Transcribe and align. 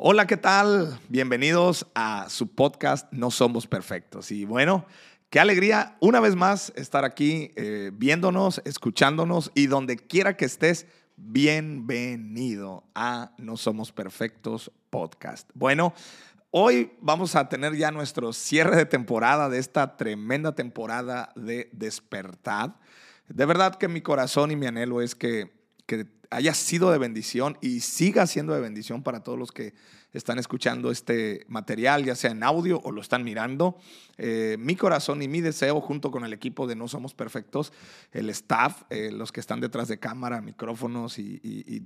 Hola, 0.00 0.28
¿qué 0.28 0.36
tal? 0.36 0.96
Bienvenidos 1.08 1.88
a 1.92 2.28
su 2.28 2.54
podcast 2.54 3.12
No 3.12 3.32
Somos 3.32 3.66
Perfectos. 3.66 4.30
Y 4.30 4.44
bueno, 4.44 4.86
qué 5.28 5.40
alegría 5.40 5.96
una 5.98 6.20
vez 6.20 6.36
más 6.36 6.72
estar 6.76 7.04
aquí 7.04 7.50
eh, 7.56 7.90
viéndonos, 7.92 8.62
escuchándonos 8.64 9.50
y 9.56 9.66
donde 9.66 9.96
quiera 9.96 10.36
que 10.36 10.44
estés, 10.44 10.86
bienvenido 11.16 12.84
a 12.94 13.32
No 13.38 13.56
Somos 13.56 13.90
Perfectos 13.90 14.70
podcast. 14.88 15.50
Bueno, 15.54 15.92
hoy 16.52 16.92
vamos 17.00 17.34
a 17.34 17.48
tener 17.48 17.74
ya 17.74 17.90
nuestro 17.90 18.32
cierre 18.32 18.76
de 18.76 18.86
temporada 18.86 19.48
de 19.48 19.58
esta 19.58 19.96
tremenda 19.96 20.54
temporada 20.54 21.32
de 21.34 21.70
despertar. 21.72 22.78
De 23.26 23.46
verdad 23.46 23.74
que 23.74 23.88
mi 23.88 24.00
corazón 24.00 24.52
y 24.52 24.56
mi 24.56 24.66
anhelo 24.66 25.02
es 25.02 25.16
que, 25.16 25.57
que 25.88 26.06
haya 26.30 26.52
sido 26.52 26.92
de 26.92 26.98
bendición 26.98 27.56
y 27.62 27.80
siga 27.80 28.26
siendo 28.26 28.52
de 28.52 28.60
bendición 28.60 29.02
para 29.02 29.20
todos 29.24 29.38
los 29.38 29.52
que 29.52 29.72
están 30.12 30.38
escuchando 30.38 30.90
este 30.90 31.46
material, 31.48 32.04
ya 32.04 32.14
sea 32.14 32.30
en 32.32 32.42
audio 32.42 32.78
o 32.84 32.92
lo 32.92 33.00
están 33.00 33.24
mirando. 33.24 33.78
Eh, 34.18 34.56
mi 34.58 34.76
corazón 34.76 35.22
y 35.22 35.28
mi 35.28 35.40
deseo, 35.40 35.80
junto 35.80 36.10
con 36.10 36.24
el 36.26 36.34
equipo 36.34 36.66
de 36.66 36.76
No 36.76 36.88
Somos 36.88 37.14
Perfectos, 37.14 37.72
el 38.12 38.28
staff, 38.28 38.82
eh, 38.90 39.10
los 39.10 39.32
que 39.32 39.40
están 39.40 39.60
detrás 39.60 39.88
de 39.88 39.98
cámara, 39.98 40.42
micrófonos 40.42 41.18
y, 41.18 41.38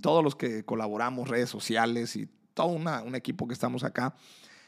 todos 0.03 0.25
los 0.25 0.34
que 0.34 0.64
colaboramos, 0.64 1.28
redes 1.28 1.48
sociales 1.48 2.16
y 2.16 2.28
todo 2.55 2.66
un 2.66 3.14
equipo 3.14 3.47
que 3.47 3.55
estamos 3.55 3.84
acá, 3.84 4.16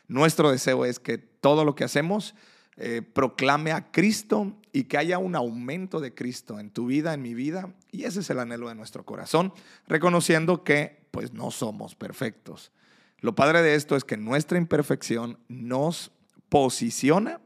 nuestro 0.06 0.52
deseo 0.52 0.84
es 0.84 1.00
que 1.00 1.18
todo 1.18 1.64
lo 1.64 1.74
que 1.74 1.82
hacemos 1.82 2.36
eh, 2.76 3.02
proclame 3.02 3.72
a 3.72 3.90
Cristo 3.90 4.56
y 4.72 4.84
que 4.84 4.96
haya 4.96 5.18
un 5.18 5.34
aumento 5.34 5.98
de 5.98 6.14
Cristo 6.14 6.60
en 6.60 6.70
tu 6.70 6.86
vida, 6.86 7.14
en 7.14 7.22
mi 7.22 7.34
vida. 7.34 7.74
Y 7.94 8.06
ese 8.06 8.20
es 8.20 8.30
el 8.30 8.40
anhelo 8.40 8.68
de 8.68 8.74
nuestro 8.74 9.04
corazón, 9.04 9.52
reconociendo 9.86 10.64
que 10.64 11.06
pues 11.12 11.32
no 11.32 11.52
somos 11.52 11.94
perfectos. 11.94 12.72
Lo 13.20 13.36
padre 13.36 13.62
de 13.62 13.76
esto 13.76 13.94
es 13.94 14.02
que 14.02 14.16
nuestra 14.16 14.58
imperfección 14.58 15.38
nos 15.46 16.10
posiciona 16.48 17.40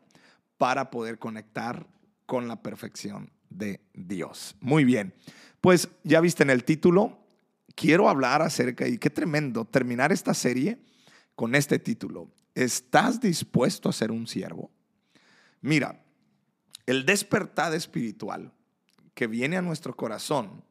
para 0.57 0.91
poder 0.91 1.19
conectar 1.19 1.87
con 2.25 2.49
la 2.49 2.63
perfección 2.63 3.31
de 3.51 3.83
Dios. 3.93 4.57
Muy 4.61 4.85
bien, 4.85 5.13
pues 5.61 5.91
ya 6.03 6.19
viste 6.23 6.45
en 6.45 6.51
el 6.51 6.65
título, 6.65 7.19
quiero 7.75 8.09
hablar 8.09 8.41
acerca, 8.41 8.89
y 8.89 8.97
qué 8.97 9.11
tremendo, 9.11 9.67
terminar 9.67 10.13
esta 10.13 10.33
serie 10.33 10.79
con 11.35 11.55
este 11.55 11.79
título. 11.79 12.31
¿Estás 12.55 13.21
dispuesto 13.21 13.91
a 13.91 13.93
ser 13.93 14.11
un 14.11 14.27
siervo? 14.27 14.71
Mira, 15.61 16.03
el 16.87 17.05
despertar 17.05 17.75
espiritual 17.75 18.51
que 19.19 19.27
viene 19.27 19.57
a 19.57 19.63
nuestro 19.63 19.97
corazón 19.97 20.63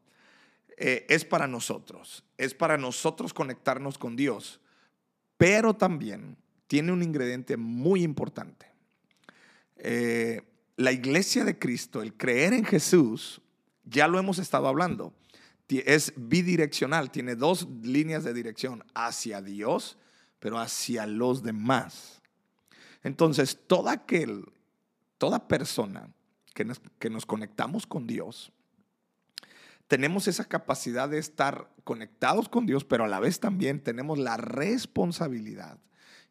eh, 0.77 1.05
es 1.09 1.25
para 1.25 1.47
nosotros, 1.47 2.23
es 2.37 2.53
para 2.53 2.77
nosotros 2.77 3.33
conectarnos 3.33 3.97
con 3.97 4.15
Dios, 4.15 4.61
pero 5.35 5.73
también 5.73 6.37
tiene 6.67 6.93
un 6.93 7.03
ingrediente 7.03 7.57
muy 7.57 8.03
importante. 8.03 8.71
Eh, 9.75 10.43
la 10.77 10.93
iglesia 10.93 11.43
de 11.43 11.59
Cristo, 11.59 12.01
el 12.01 12.13
creer 12.13 12.53
en 12.53 12.63
Jesús, 12.63 13.41
ya 13.83 14.07
lo 14.07 14.17
hemos 14.17 14.39
estado 14.39 14.69
hablando, 14.69 15.11
es 15.67 16.13
bidireccional, 16.15 17.11
tiene 17.11 17.35
dos 17.35 17.67
líneas 17.83 18.23
de 18.23 18.33
dirección, 18.33 18.85
hacia 18.93 19.41
Dios, 19.41 19.97
pero 20.39 20.57
hacia 20.57 21.05
los 21.05 21.43
demás. 21.43 22.21
Entonces, 23.03 23.59
todo 23.67 23.89
aquel 23.89 24.45
toda 25.17 25.49
persona 25.49 26.09
que 26.99 27.09
nos, 27.09 27.25
conectamos 27.27 27.85
con 27.85 28.07
Dios, 28.07 28.51
tenemos 29.87 30.27
esa 30.27 30.43
capacidad 30.45 31.07
de 31.07 31.19
estar 31.19 31.69
conectados 31.83 32.49
con 32.49 32.65
Dios, 32.65 32.83
pero 32.83 33.05
a 33.05 33.07
la 33.07 33.19
vez 33.19 33.39
también 33.39 33.79
tenemos 33.79 34.17
la 34.17 34.37
responsabilidad 34.37 35.77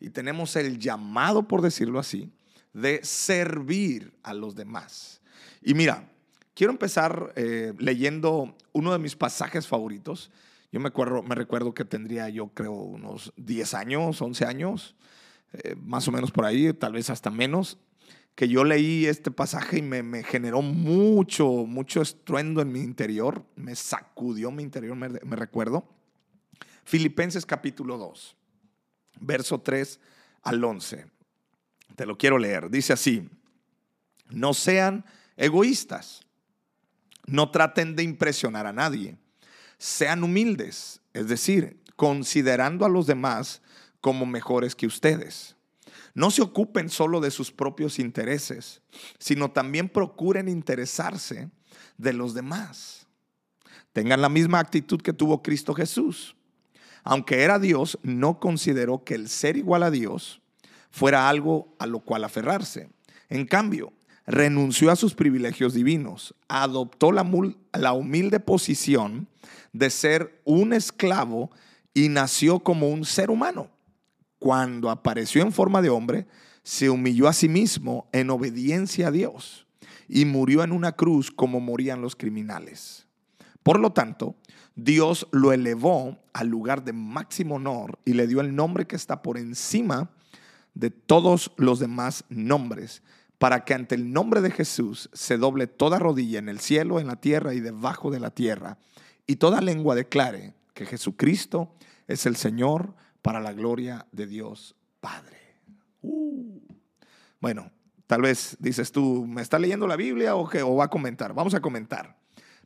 y 0.00 0.10
tenemos 0.10 0.56
el 0.56 0.80
llamado, 0.80 1.46
por 1.46 1.62
decirlo 1.62 2.00
así, 2.00 2.32
de 2.72 3.04
servir 3.04 4.12
a 4.24 4.34
los 4.34 4.56
demás. 4.56 5.22
Y 5.62 5.74
mira, 5.74 6.10
quiero 6.54 6.72
empezar 6.72 7.32
eh, 7.36 7.72
leyendo 7.78 8.56
uno 8.72 8.92
de 8.92 8.98
mis 8.98 9.14
pasajes 9.14 9.68
favoritos. 9.68 10.32
Yo 10.72 10.80
me, 10.80 10.88
acuerdo, 10.88 11.22
me 11.22 11.36
recuerdo 11.36 11.72
que 11.72 11.84
tendría 11.84 12.28
yo 12.30 12.48
creo 12.48 12.72
unos 12.72 13.32
10 13.36 13.74
años, 13.74 14.20
11 14.20 14.44
años, 14.44 14.96
eh, 15.52 15.76
más 15.76 16.08
o 16.08 16.12
menos 16.12 16.32
por 16.32 16.44
ahí, 16.44 16.72
tal 16.72 16.94
vez 16.94 17.10
hasta 17.10 17.30
menos 17.30 17.78
que 18.36 18.48
yo 18.48 18.64
leí 18.64 19.06
este 19.06 19.30
pasaje 19.30 19.78
y 19.78 19.82
me, 19.82 20.22
generó 20.22 20.60
mucho, 20.60 21.48
mucho 21.48 22.02
estruendo 22.02 22.60
en 22.60 22.70
mi 22.70 22.80
interior, 22.80 23.42
me 23.56 23.74
sacudió 23.74 24.50
mi 24.50 24.62
interior, 24.62 24.94
me, 24.94 25.08
recuerdo. 25.36 25.88
Filipenses 26.84 27.46
capítulo 27.46 27.96
2, 27.96 28.36
verso 29.20 29.58
3 29.58 29.98
al 30.42 30.62
11. 30.62 31.06
Te 31.96 32.04
lo 32.04 32.18
quiero 32.18 32.36
leer. 32.36 32.68
Dice 32.68 32.92
así, 32.92 33.26
no 34.28 34.52
sean 34.52 35.06
egoístas, 35.38 36.20
no 37.24 37.50
traten 37.50 37.96
de 37.96 38.02
impresionar 38.02 38.66
a 38.66 38.72
nadie, 38.74 39.16
sean 39.78 40.22
humildes, 40.22 41.00
es 41.14 41.28
decir, 41.28 41.80
considerando 41.96 42.84
a 42.84 42.90
los 42.90 43.06
demás 43.06 43.62
como 44.02 44.26
mejores 44.26 44.76
que 44.76 44.86
ustedes 44.86 45.55
no 46.16 46.30
se 46.30 46.40
ocupen 46.40 46.88
solo 46.88 47.20
de 47.20 47.30
sus 47.30 47.52
propios 47.52 47.98
intereses, 47.98 48.80
sino 49.18 49.50
también 49.50 49.90
procuren 49.90 50.48
interesarse 50.48 51.50
de 51.98 52.14
los 52.14 52.32
demás. 52.32 53.06
Tengan 53.92 54.22
la 54.22 54.30
misma 54.30 54.58
actitud 54.58 55.02
que 55.02 55.12
tuvo 55.12 55.42
Cristo 55.42 55.74
Jesús. 55.74 56.34
Aunque 57.04 57.42
era 57.42 57.58
Dios, 57.58 57.98
no 58.02 58.40
consideró 58.40 59.04
que 59.04 59.14
el 59.14 59.28
ser 59.28 59.58
igual 59.58 59.82
a 59.82 59.90
Dios 59.90 60.40
fuera 60.90 61.28
algo 61.28 61.76
a 61.78 61.86
lo 61.86 62.00
cual 62.00 62.24
aferrarse. 62.24 62.88
En 63.28 63.44
cambio, 63.44 63.92
renunció 64.26 64.90
a 64.90 64.96
sus 64.96 65.14
privilegios 65.14 65.74
divinos, 65.74 66.34
adoptó 66.48 67.12
la, 67.12 67.30
la 67.74 67.92
humilde 67.92 68.40
posición 68.40 69.28
de 69.74 69.90
ser 69.90 70.40
un 70.44 70.72
esclavo 70.72 71.50
y 71.92 72.08
nació 72.08 72.60
como 72.60 72.88
un 72.88 73.04
ser 73.04 73.30
humano 73.30 73.75
cuando 74.38 74.90
apareció 74.90 75.42
en 75.42 75.52
forma 75.52 75.82
de 75.82 75.90
hombre, 75.90 76.26
se 76.62 76.90
humilló 76.90 77.28
a 77.28 77.32
sí 77.32 77.48
mismo 77.48 78.08
en 78.12 78.30
obediencia 78.30 79.08
a 79.08 79.10
Dios 79.10 79.66
y 80.08 80.24
murió 80.24 80.62
en 80.62 80.72
una 80.72 80.92
cruz 80.92 81.30
como 81.30 81.60
morían 81.60 82.00
los 82.00 82.16
criminales. 82.16 83.06
Por 83.62 83.80
lo 83.80 83.92
tanto, 83.92 84.36
Dios 84.74 85.26
lo 85.32 85.52
elevó 85.52 86.18
al 86.32 86.48
lugar 86.48 86.84
de 86.84 86.92
máximo 86.92 87.56
honor 87.56 87.98
y 88.04 88.12
le 88.12 88.26
dio 88.26 88.40
el 88.40 88.54
nombre 88.54 88.86
que 88.86 88.96
está 88.96 89.22
por 89.22 89.38
encima 89.38 90.10
de 90.74 90.90
todos 90.90 91.52
los 91.56 91.78
demás 91.78 92.24
nombres, 92.28 93.02
para 93.38 93.64
que 93.64 93.74
ante 93.74 93.94
el 93.94 94.12
nombre 94.12 94.40
de 94.40 94.50
Jesús 94.50 95.08
se 95.12 95.38
doble 95.38 95.66
toda 95.66 95.98
rodilla 95.98 96.38
en 96.38 96.48
el 96.48 96.60
cielo, 96.60 97.00
en 97.00 97.06
la 97.06 97.16
tierra 97.16 97.54
y 97.54 97.60
debajo 97.60 98.10
de 98.10 98.20
la 98.20 98.30
tierra, 98.30 98.78
y 99.26 99.36
toda 99.36 99.60
lengua 99.60 99.94
declare 99.94 100.54
que 100.74 100.86
Jesucristo 100.86 101.74
es 102.06 102.26
el 102.26 102.36
Señor 102.36 102.94
para 103.26 103.40
la 103.40 103.52
gloria 103.52 104.06
de 104.12 104.24
Dios 104.28 104.76
Padre. 105.00 105.36
Uh. 106.00 106.60
Bueno, 107.40 107.72
tal 108.06 108.22
vez 108.22 108.56
dices 108.60 108.92
tú, 108.92 109.26
¿me 109.26 109.42
está 109.42 109.58
leyendo 109.58 109.88
la 109.88 109.96
Biblia 109.96 110.36
o, 110.36 110.76
va 110.76 110.84
a 110.84 110.90
comentar? 110.90 111.34
Vamos 111.34 111.52
a 111.54 111.60
comentar. 111.60 112.16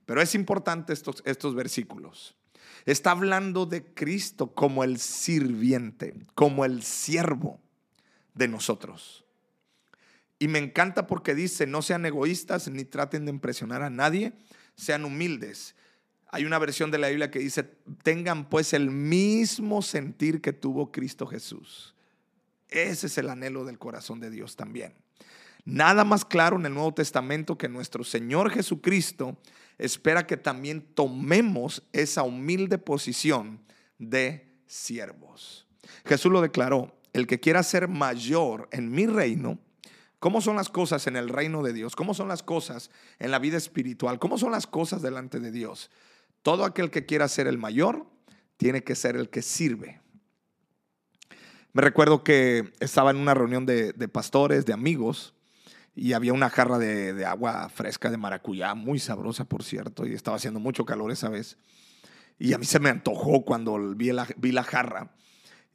Pero 0.04 0.20
es 0.20 0.34
importante 0.34 0.92
estos 0.92 1.54
versículos. 1.54 2.36
Está 2.84 3.12
hablando 3.12 3.64
de 3.64 3.94
Cristo 3.94 4.54
como 4.54 4.84
el 4.84 4.98
sirviente, 4.98 6.26
como 6.34 6.66
el 6.66 6.82
siervo 6.82 7.58
de 8.34 8.46
nosotros. 8.46 9.24
Y 10.38 10.48
me 10.48 10.58
encanta 10.58 11.06
porque 11.06 11.34
dice, 11.34 11.66
no 11.66 11.80
sean 11.80 12.04
egoístas 12.04 12.68
ni 12.68 12.84
traten 12.84 13.24
de 13.24 13.30
impresionar 13.30 13.80
a 13.80 13.88
nadie, 13.88 14.34
sean 14.74 15.06
humildes. 15.06 15.74
Hay 16.32 16.44
una 16.44 16.58
versión 16.58 16.90
de 16.90 16.98
la 16.98 17.08
Biblia 17.08 17.30
que 17.30 17.40
dice, 17.40 17.64
tengan 18.02 18.48
pues 18.48 18.72
el 18.72 18.90
mismo 18.90 19.82
sentir 19.82 20.40
que 20.40 20.52
tuvo 20.52 20.92
Cristo 20.92 21.26
Jesús. 21.26 21.94
Ese 22.68 23.08
es 23.08 23.18
el 23.18 23.28
anhelo 23.28 23.64
del 23.64 23.78
corazón 23.78 24.20
de 24.20 24.30
Dios 24.30 24.54
también. 24.54 24.94
Nada 25.64 26.04
más 26.04 26.24
claro 26.24 26.56
en 26.56 26.66
el 26.66 26.74
Nuevo 26.74 26.94
Testamento 26.94 27.58
que 27.58 27.68
nuestro 27.68 28.04
Señor 28.04 28.50
Jesucristo 28.50 29.36
espera 29.76 30.26
que 30.26 30.36
también 30.36 30.82
tomemos 30.94 31.82
esa 31.92 32.22
humilde 32.22 32.78
posición 32.78 33.60
de 33.98 34.48
siervos. 34.66 35.66
Jesús 36.04 36.30
lo 36.30 36.40
declaró, 36.40 36.96
el 37.12 37.26
que 37.26 37.40
quiera 37.40 37.62
ser 37.64 37.88
mayor 37.88 38.68
en 38.70 38.90
mi 38.92 39.06
reino, 39.06 39.58
¿Cómo 40.20 40.42
son 40.42 40.56
las 40.56 40.68
cosas 40.68 41.06
en 41.06 41.16
el 41.16 41.30
reino 41.30 41.62
de 41.62 41.72
Dios? 41.72 41.96
¿Cómo 41.96 42.12
son 42.12 42.28
las 42.28 42.42
cosas 42.42 42.90
en 43.18 43.30
la 43.30 43.38
vida 43.38 43.56
espiritual? 43.56 44.18
¿Cómo 44.18 44.36
son 44.36 44.52
las 44.52 44.66
cosas 44.66 45.00
delante 45.00 45.40
de 45.40 45.50
Dios? 45.50 45.90
Todo 46.42 46.64
aquel 46.64 46.90
que 46.90 47.06
quiera 47.06 47.28
ser 47.28 47.46
el 47.46 47.58
mayor 47.58 48.06
tiene 48.56 48.82
que 48.82 48.94
ser 48.94 49.16
el 49.16 49.28
que 49.28 49.42
sirve. 49.42 50.00
Me 51.72 51.82
recuerdo 51.82 52.24
que 52.24 52.72
estaba 52.80 53.10
en 53.10 53.16
una 53.16 53.32
reunión 53.32 53.64
de, 53.64 53.92
pastores, 54.08 54.66
de 54.66 54.72
amigos, 54.72 55.34
y 55.94 56.14
había 56.14 56.32
una 56.32 56.50
jarra 56.50 56.78
de, 56.78 57.24
agua 57.24 57.68
fresca 57.68 58.10
de 58.10 58.16
maracuyá, 58.16 58.74
muy 58.74 58.98
sabrosa, 58.98 59.44
por 59.44 59.62
cierto, 59.62 60.06
y 60.06 60.14
estaba 60.14 60.36
haciendo 60.36 60.58
mucho 60.58 60.84
calor 60.84 61.12
esa 61.12 61.28
vez. 61.28 61.58
Y 62.38 62.54
a 62.54 62.58
mí 62.58 62.64
se 62.64 62.80
me 62.80 62.88
antojó 62.88 63.44
cuando 63.44 63.78
vi 63.94 64.10
la, 64.12 64.64
jarra. 64.64 65.14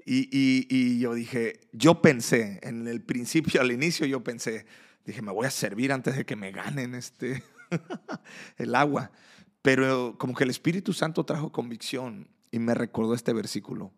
Y, 0.06 1.00
yo 1.00 1.14
dije, 1.14 1.62
yo 1.72 2.02
pensé, 2.02 2.60
en 2.64 2.88
el 2.88 3.02
principio, 3.02 3.62
al 3.62 3.72
inicio, 3.72 4.06
yo 4.06 4.24
pensé, 4.24 4.66
dije, 5.06 5.22
me 5.22 5.32
voy 5.32 5.46
a 5.46 5.52
servir 5.52 5.94
antes 5.94 6.18
de 6.18 6.26
que 6.26 6.36
me 6.36 6.52
ganen 6.52 6.94
este, 6.96 7.44
el 8.58 8.76
agua. 8.76 9.12
Pero 9.66 10.16
como 10.20 10.36
que 10.36 10.44
el 10.44 10.52
Espíritu 10.52 10.94
Santo 10.94 11.26
trajo 11.26 11.52
convicción 11.52 12.28
y 12.52 12.60
me 12.60 12.76
recordó 12.76 13.16
este 13.16 13.34
versículo. 13.34 13.92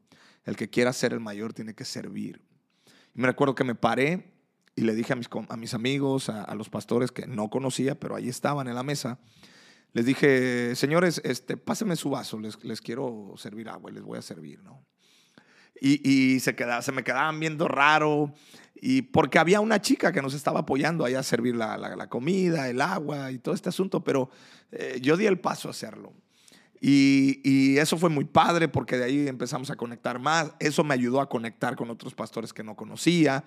El 0.45 0.55
que 0.55 0.69
quiera 0.69 0.93
ser 0.93 1.11
el 1.11 1.19
mayor 1.19 1.51
tiene 1.51 1.75
que 1.75 1.83
servir. 1.83 2.41
Y 3.13 3.19
me 3.19 3.27
recuerdo 3.27 3.53
que 3.53 3.65
me 3.65 3.75
paré 3.75 4.31
y 4.77 4.83
le 4.83 4.95
dije 4.95 5.11
a 5.11 5.17
mis, 5.17 5.27
a 5.49 5.57
mis 5.57 5.73
amigos, 5.73 6.29
a, 6.29 6.55
los 6.55 6.69
pastores 6.69 7.11
que 7.11 7.27
no 7.27 7.49
conocía, 7.49 7.99
pero 7.99 8.15
ahí 8.15 8.29
estaban 8.29 8.69
en 8.69 8.75
la 8.75 8.83
mesa. 8.83 9.19
Les 9.91 10.05
dije, 10.05 10.73
señores, 10.75 11.19
este, 11.25 11.57
pásenme 11.57 11.97
su 11.97 12.11
vaso, 12.11 12.39
les, 12.39 12.63
les 12.63 12.79
quiero 12.79 13.33
servir 13.35 13.67
agua 13.67 13.91
les 13.91 14.03
voy 14.03 14.19
a 14.19 14.21
servir, 14.21 14.63
¿no? 14.63 14.85
Y, 15.81 16.39
se, 16.39 16.53
me 16.91 17.03
quedaban 17.03 17.39
viendo 17.39 17.67
raro. 17.67 18.33
Y 18.79 19.01
porque 19.01 19.39
había 19.39 19.59
una 19.59 19.81
chica 19.81 20.11
que 20.11 20.21
nos 20.21 20.33
estaba 20.33 20.61
apoyando 20.61 21.03
allá 21.03 21.19
a 21.19 21.23
servir 21.23 21.55
la, 21.55 21.77
la, 21.77 22.07
comida, 22.07 22.69
el 22.69 22.81
agua 22.81 23.31
y 23.31 23.39
todo 23.39 23.55
este 23.55 23.69
asunto, 23.69 24.03
pero 24.03 24.29
eh, 24.71 24.99
yo 25.01 25.17
di 25.17 25.25
el 25.25 25.39
paso 25.39 25.67
a 25.67 25.71
hacerlo. 25.71 26.13
Y, 26.79 27.41
y, 27.43 27.77
eso 27.79 27.97
fue 27.97 28.09
muy 28.09 28.25
padre 28.25 28.67
porque 28.67 28.97
de 28.97 29.05
ahí 29.05 29.27
empezamos 29.27 29.71
a 29.71 29.75
conectar 29.75 30.19
más. 30.19 30.51
Eso 30.59 30.83
me 30.83 30.93
ayudó 30.93 31.21
a 31.21 31.29
conectar 31.29 31.75
con 31.75 31.89
otros 31.89 32.13
pastores 32.13 32.53
que 32.53 32.63
no 32.63 32.75
conocía. 32.75 33.45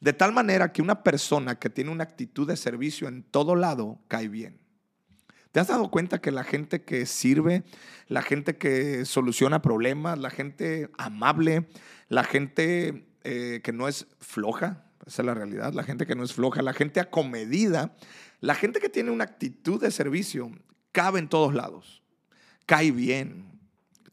De 0.00 0.12
tal 0.12 0.32
manera 0.32 0.72
que 0.72 0.82
una 0.82 1.02
persona 1.02 1.58
que 1.58 1.70
tiene 1.70 1.90
una 1.90 2.04
actitud 2.04 2.46
de 2.46 2.56
servicio 2.56 3.08
en 3.08 3.22
todo 3.22 3.56
lado 3.56 3.98
cae 4.08 4.28
bien. 4.28 4.58
¿Te 5.56 5.60
has 5.60 5.68
dado 5.68 5.90
cuenta 5.90 6.20
que 6.20 6.32
la 6.32 6.44
gente 6.44 6.82
que 6.82 7.06
sirve, 7.06 7.62
la 8.08 8.20
gente 8.20 8.58
que 8.58 9.06
soluciona 9.06 9.62
problemas, 9.62 10.18
la 10.18 10.28
gente 10.28 10.90
amable, 10.98 11.66
la 12.10 12.24
gente 12.24 13.06
eh, 13.24 13.62
que 13.64 13.72
no 13.72 13.88
es 13.88 14.06
floja, 14.20 14.84
esa 15.06 15.22
es 15.22 15.26
la 15.26 15.32
realidad, 15.32 15.72
la 15.72 15.82
gente 15.82 16.04
que 16.04 16.14
no 16.14 16.24
es 16.24 16.34
floja, 16.34 16.60
la 16.60 16.74
gente 16.74 17.00
acomedida, 17.00 17.96
la 18.40 18.54
gente 18.54 18.80
que 18.80 18.90
tiene 18.90 19.10
una 19.10 19.24
actitud 19.24 19.80
de 19.80 19.90
servicio, 19.90 20.52
cabe 20.92 21.20
en 21.20 21.28
todos 21.30 21.54
lados, 21.54 22.02
cae 22.66 22.90
bien. 22.90 23.58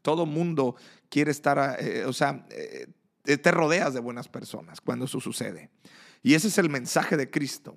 Todo 0.00 0.24
mundo 0.24 0.76
quiere 1.10 1.30
estar, 1.30 1.76
eh, 1.78 2.06
o 2.06 2.14
sea, 2.14 2.46
eh, 2.52 2.86
te 3.36 3.50
rodeas 3.50 3.92
de 3.92 4.00
buenas 4.00 4.28
personas 4.28 4.80
cuando 4.80 5.04
eso 5.04 5.20
sucede. 5.20 5.68
Y 6.22 6.32
ese 6.32 6.48
es 6.48 6.56
el 6.56 6.70
mensaje 6.70 7.18
de 7.18 7.28
Cristo. 7.28 7.76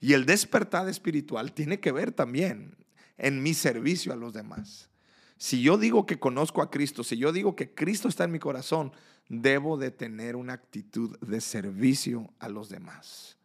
Y 0.00 0.14
el 0.14 0.24
despertar 0.24 0.88
espiritual 0.88 1.52
tiene 1.52 1.78
que 1.78 1.92
ver 1.92 2.12
también 2.12 2.76
en 3.18 3.42
mi 3.42 3.54
servicio 3.54 4.12
a 4.12 4.16
los 4.16 4.32
demás. 4.32 4.88
Si 5.36 5.62
yo 5.62 5.78
digo 5.78 6.06
que 6.06 6.18
conozco 6.18 6.62
a 6.62 6.70
Cristo, 6.70 7.04
si 7.04 7.16
yo 7.16 7.32
digo 7.32 7.56
que 7.56 7.74
Cristo 7.74 8.08
está 8.08 8.24
en 8.24 8.32
mi 8.32 8.38
corazón, 8.38 8.92
debo 9.28 9.76
de 9.76 9.90
tener 9.90 10.36
una 10.36 10.54
actitud 10.54 11.18
de 11.20 11.40
servicio 11.40 12.32
a 12.38 12.48
los 12.48 12.68
demás. 12.68 13.36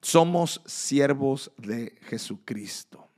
Somos 0.00 0.62
siervos 0.64 1.52
de 1.58 1.96
Jesucristo. 2.02 3.08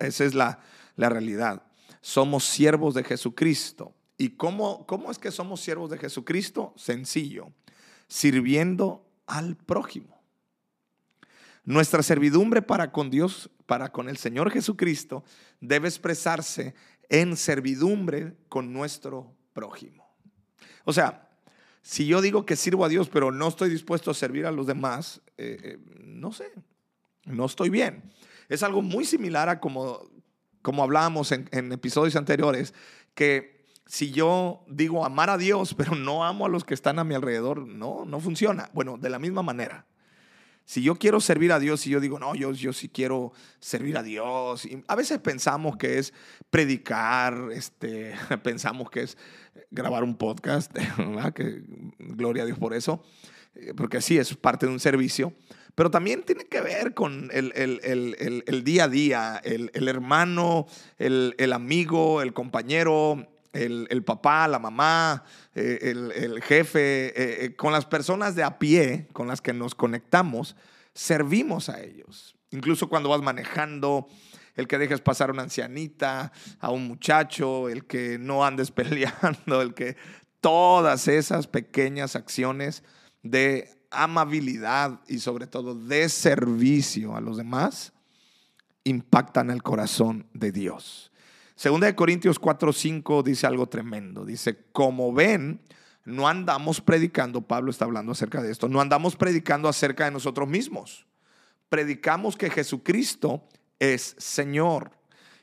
esa 0.00 0.24
es 0.24 0.34
la, 0.34 0.60
la, 0.96 1.08
realidad. 1.08 1.62
Somos 2.00 2.44
siervos 2.44 2.94
de 2.94 3.04
Jesucristo. 3.04 3.94
¿Y 4.16 4.30
cómo, 4.30 4.86
cómo 4.86 5.10
es 5.10 5.18
que 5.18 5.30
somos 5.30 5.60
siervos 5.60 5.90
de 5.90 5.98
Jesucristo? 5.98 6.74
Sencillo, 6.76 7.52
sirviendo 8.08 9.06
al 9.26 9.56
prójimo. 9.56 10.17
Nuestra 11.68 12.02
servidumbre 12.02 12.62
para 12.62 12.92
con 12.92 13.10
Dios, 13.10 13.50
para 13.66 13.92
con 13.92 14.08
el 14.08 14.16
Señor 14.16 14.50
Jesucristo, 14.50 15.22
debe 15.60 15.86
expresarse 15.86 16.74
en 17.10 17.36
servidumbre 17.36 18.38
con 18.48 18.72
nuestro 18.72 19.36
prójimo. 19.52 20.10
O 20.84 20.94
sea, 20.94 21.28
si 21.82 22.06
yo 22.06 22.22
digo 22.22 22.46
que 22.46 22.56
sirvo 22.56 22.86
a 22.86 22.88
Dios, 22.88 23.10
pero 23.10 23.32
no 23.32 23.48
estoy 23.48 23.68
dispuesto 23.68 24.10
a 24.10 24.14
servir 24.14 24.46
a 24.46 24.50
los 24.50 24.66
demás, 24.66 25.20
eh, 25.36 25.58
eh, 25.62 25.78
no 26.00 26.32
sé, 26.32 26.50
no 27.26 27.44
estoy 27.44 27.68
bien. 27.68 28.14
Es 28.48 28.62
algo 28.62 28.80
muy 28.80 29.04
similar 29.04 29.50
a 29.50 29.60
como, 29.60 30.08
como 30.62 30.82
hablábamos 30.82 31.32
en, 31.32 31.50
en 31.52 31.70
episodios 31.70 32.16
anteriores, 32.16 32.72
que 33.12 33.66
si 33.84 34.10
yo 34.10 34.64
digo 34.68 35.04
amar 35.04 35.28
a 35.28 35.36
Dios, 35.36 35.74
pero 35.76 35.94
no 35.94 36.24
amo 36.24 36.46
a 36.46 36.48
los 36.48 36.64
que 36.64 36.72
están 36.72 36.98
a 36.98 37.04
mi 37.04 37.14
alrededor, 37.14 37.68
no, 37.68 38.06
no 38.06 38.20
funciona. 38.20 38.70
Bueno, 38.72 38.96
de 38.96 39.10
la 39.10 39.18
misma 39.18 39.42
manera. 39.42 39.84
Si 40.68 40.82
yo 40.82 40.96
quiero 40.96 41.18
servir 41.18 41.50
a 41.52 41.58
Dios 41.58 41.86
y 41.86 41.90
yo 41.90 41.98
digo, 41.98 42.18
no, 42.18 42.34
yo, 42.34 42.52
yo 42.52 42.74
sí 42.74 42.90
quiero 42.90 43.32
servir 43.58 43.96
a 43.96 44.02
Dios. 44.02 44.66
Y 44.66 44.84
a 44.86 44.96
veces 44.96 45.18
pensamos 45.18 45.78
que 45.78 45.98
es 45.98 46.12
predicar, 46.50 47.48
este, 47.54 48.12
pensamos 48.42 48.90
que 48.90 49.00
es 49.00 49.16
grabar 49.70 50.04
un 50.04 50.14
podcast, 50.14 50.70
Que, 51.34 51.62
gloria 51.98 52.42
a 52.42 52.46
Dios 52.46 52.58
por 52.58 52.74
eso, 52.74 53.02
eh, 53.54 53.72
porque 53.74 54.02
sí, 54.02 54.18
es 54.18 54.36
parte 54.36 54.66
de 54.66 54.72
un 54.72 54.78
servicio. 54.78 55.32
Pero 55.74 55.90
también 55.90 56.22
tiene 56.24 56.44
que 56.44 56.60
ver 56.60 56.92
con 56.92 57.30
el, 57.32 57.50
el, 57.54 58.44
el 58.46 58.62
día 58.62 58.84
a 58.84 58.88
día, 58.88 59.40
el, 59.42 59.88
hermano, 59.88 60.66
el, 60.98 61.52
amigo, 61.54 62.20
el 62.20 62.34
compañero, 62.34 63.26
el, 63.52 64.02
papá, 64.04 64.48
la 64.48 64.58
mamá, 64.58 65.24
eh, 65.54 65.78
el, 66.14 66.42
jefe, 66.42 67.08
eh, 67.08 67.44
eh, 67.44 67.56
con 67.56 67.72
las 67.72 67.86
personas 67.86 68.34
de 68.34 68.42
a 68.42 68.58
pie 68.58 69.08
con 69.12 69.28
las 69.28 69.40
que 69.40 69.52
nos 69.52 69.74
conectamos, 69.74 70.56
servimos 70.94 71.68
a 71.68 71.80
ellos. 71.80 72.36
Incluso 72.50 72.88
cuando 72.88 73.08
vas 73.08 73.22
manejando, 73.22 74.08
el 74.54 74.66
que 74.66 74.78
dejes 74.78 75.00
pasar 75.00 75.30
a 75.30 75.32
una 75.32 75.42
ancianita, 75.42 76.32
a 76.60 76.70
un 76.70 76.88
muchacho, 76.88 77.68
el 77.68 77.84
que 77.86 78.18
no 78.18 78.44
andes 78.44 78.70
peleando, 78.72 79.62
el 79.62 79.74
que 79.74 79.96
todas 80.40 81.08
esas 81.08 81.46
pequeñas 81.46 82.16
acciones 82.16 82.82
de 83.22 83.70
amabilidad 83.90 85.00
y 85.08 85.18
sobre 85.18 85.46
todo 85.46 85.74
de 85.74 86.08
servicio 86.08 87.16
a 87.16 87.20
los 87.20 87.36
demás 87.36 87.92
impactan 88.84 89.50
el 89.50 89.62
corazón 89.62 90.26
de 90.32 90.52
Dios. 90.52 91.07
Segunda 91.58 91.88
de 91.88 91.96
Corintios 91.96 92.38
4, 92.38 92.72
5 92.72 93.24
dice 93.24 93.44
algo 93.44 93.66
tremendo. 93.66 94.24
Dice, 94.24 94.66
como 94.70 95.12
ven, 95.12 95.60
no 96.04 96.28
andamos 96.28 96.80
predicando, 96.80 97.40
Pablo 97.40 97.72
está 97.72 97.84
hablando 97.84 98.12
acerca 98.12 98.40
de 98.40 98.52
esto, 98.52 98.68
no 98.68 98.80
andamos 98.80 99.16
predicando 99.16 99.68
acerca 99.68 100.04
de 100.04 100.12
nosotros 100.12 100.48
mismos. 100.48 101.04
Predicamos 101.68 102.36
que 102.36 102.48
Jesucristo 102.48 103.42
es 103.80 104.14
Señor 104.18 104.92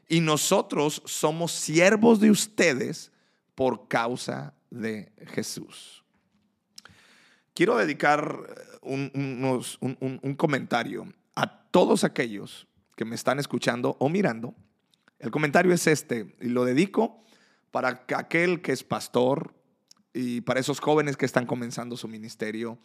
y 0.07 0.21
nosotros 0.21 1.01
somos 1.03 1.51
siervos 1.51 2.21
de 2.21 2.31
ustedes 2.31 3.11
por 3.53 3.89
causa 3.89 4.53
de 4.69 5.11
Jesús. 5.33 6.05
Quiero 7.53 7.75
dedicar 7.75 8.37
un, 8.79 9.11
un 9.81 10.35
comentario 10.35 11.13
a 11.35 11.63
todos 11.71 12.05
aquellos 12.05 12.67
que 12.95 13.03
me 13.03 13.15
están 13.15 13.37
escuchando 13.37 13.97
o 13.99 14.07
mirando 14.07 14.55
el 15.25 15.31
comentario 15.31 15.73
es 15.73 15.87
este, 15.87 16.35
y 16.39 16.49
lo 16.49 16.65
dedico 16.65 17.23
para 17.71 18.05
aquel 18.15 18.61
que 18.61 18.71
es 18.71 18.83
pastor 18.83 19.55
y 20.13 20.41
para 20.41 20.59
esos 20.59 20.79
jóvenes 20.79 21.17
que 21.17 21.25
están 21.25 21.47
comenzando 21.47 21.97
su 21.97 22.07
ministerio 22.07 22.77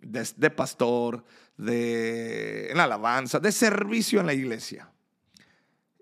de, 0.00 0.50
pastor, 0.50 1.24
de 1.56 2.68
en 2.68 2.76
la 2.76 2.84
alabanza, 2.84 3.38
de 3.38 3.52
servicio 3.52 4.18
en 4.18 4.26
la 4.26 4.34
iglesia. 4.34 4.90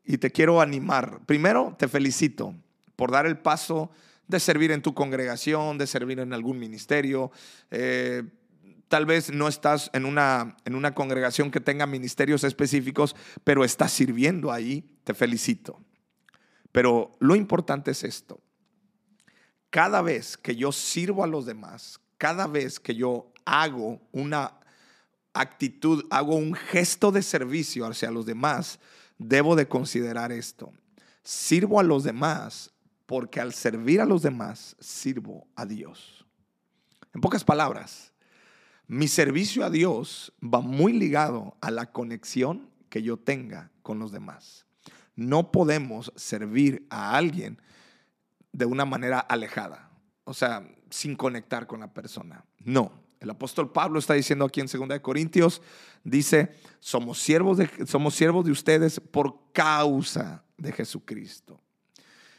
Y 0.05 0.17
te 0.17 0.31
quiero 0.31 0.63
animar. 0.63 1.21
Primero, 1.27 1.77
te 1.79 1.89
felicito 1.89 2.55
por 2.97 3.11
dar 3.11 3.27
el 3.27 3.39
paso 3.39 3.91
de 4.27 4.41
servir 4.41 4.73
en 4.73 4.81
tu 4.81 4.95
congregación, 4.95 5.77
de 5.77 5.87
servir 5.87 6.21
en 6.21 6.33
algún 6.33 6.59
ministerio. 6.59 7.31
Eh, 7.71 8.23
tal 8.89 9.05
vez 9.05 9.31
no 9.31 9.47
estás 9.47 9.91
en 9.93 10.07
una, 10.07 10.57
en 10.65 10.75
una 10.75 10.95
congregación 10.95 11.51
que 11.51 11.61
tenga 11.61 11.87
ministerios 11.87 12.45
específicos, 12.45 13.15
pero 13.45 13.63
estás 13.63 13.93
sirviendo 13.93 14.51
ahí 14.51 14.92
te 15.05 15.15
felicito. 15.15 15.81
Pero 16.71 17.13
lo 17.19 17.37
importante 17.37 17.91
es 17.91 18.03
esto. 18.05 18.41
Cada 19.71 20.03
vez 20.03 20.37
que 20.37 20.57
yo 20.57 20.73
sirvo 20.73 21.25
a 21.25 21.27
los 21.27 21.47
demás, 21.47 22.01
cada 22.19 22.47
vez 22.47 22.79
que 22.79 22.95
yo 22.95 23.33
hago 23.45 24.01
una 24.13 24.59
actitud, 25.35 26.05
hago 26.11 26.37
un 26.37 26.55
gesto 26.55 27.11
de 27.11 27.23
servicio 27.23 27.87
hacia 27.87 28.11
los 28.11 28.27
demás, 28.27 28.79
debo 29.19 29.57
de 29.57 29.69
considerar 29.69 30.33
esto. 30.33 30.73
Sirvo 31.23 31.81
a 31.81 31.83
los 31.83 32.05
demás 32.05 32.73
porque 33.07 33.41
al 33.41 33.53
servir 33.53 34.01
a 34.01 34.07
los 34.07 34.23
demás, 34.23 34.77
sirvo 34.81 35.47
a 35.55 35.67
Dios. 35.67 36.27
En 37.15 37.21
pocas 37.21 37.45
palabras, 37.45 38.13
mi 38.87 39.09
servicio 39.09 39.65
a 39.65 39.71
Dios 39.71 40.33
va 40.43 40.61
muy 40.61 40.93
ligado 40.93 41.57
a 41.61 41.71
la 41.71 41.93
conexión 41.93 42.71
que 42.89 43.03
yo 43.03 43.17
tenga 43.17 43.71
con 43.83 43.99
los 43.99 44.13
demás. 44.13 44.67
No 45.15 45.53
podemos 45.53 46.13
servir 46.17 46.87
a 46.91 47.17
alguien 47.17 47.61
de 48.53 48.67
una 48.67 48.85
manera 48.85 49.19
alejada, 49.19 49.91
o 50.25 50.35
sea, 50.35 50.67
sin 50.91 51.17
conectar 51.17 51.67
con 51.67 51.81
la 51.81 51.93
persona. 51.93 52.45
No, 52.59 52.93
el 53.21 53.31
apóstol 53.31 53.71
Pablo 53.71 53.99
está 53.99 54.15
diciendo 54.15 54.45
aquí 54.45 54.61
en 54.61 54.67
2 54.67 55.01
Corintios, 55.01 55.63
dice, 56.03 56.55
somos 56.81 57.19
siervos, 57.19 57.59
de, 57.59 57.71
somos 57.87 58.15
siervos 58.15 58.45
de 58.45 58.51
ustedes 58.51 59.01
por 59.01 59.53
causa 59.53 60.45
de 60.57 60.73
Jesucristo. 60.73 61.61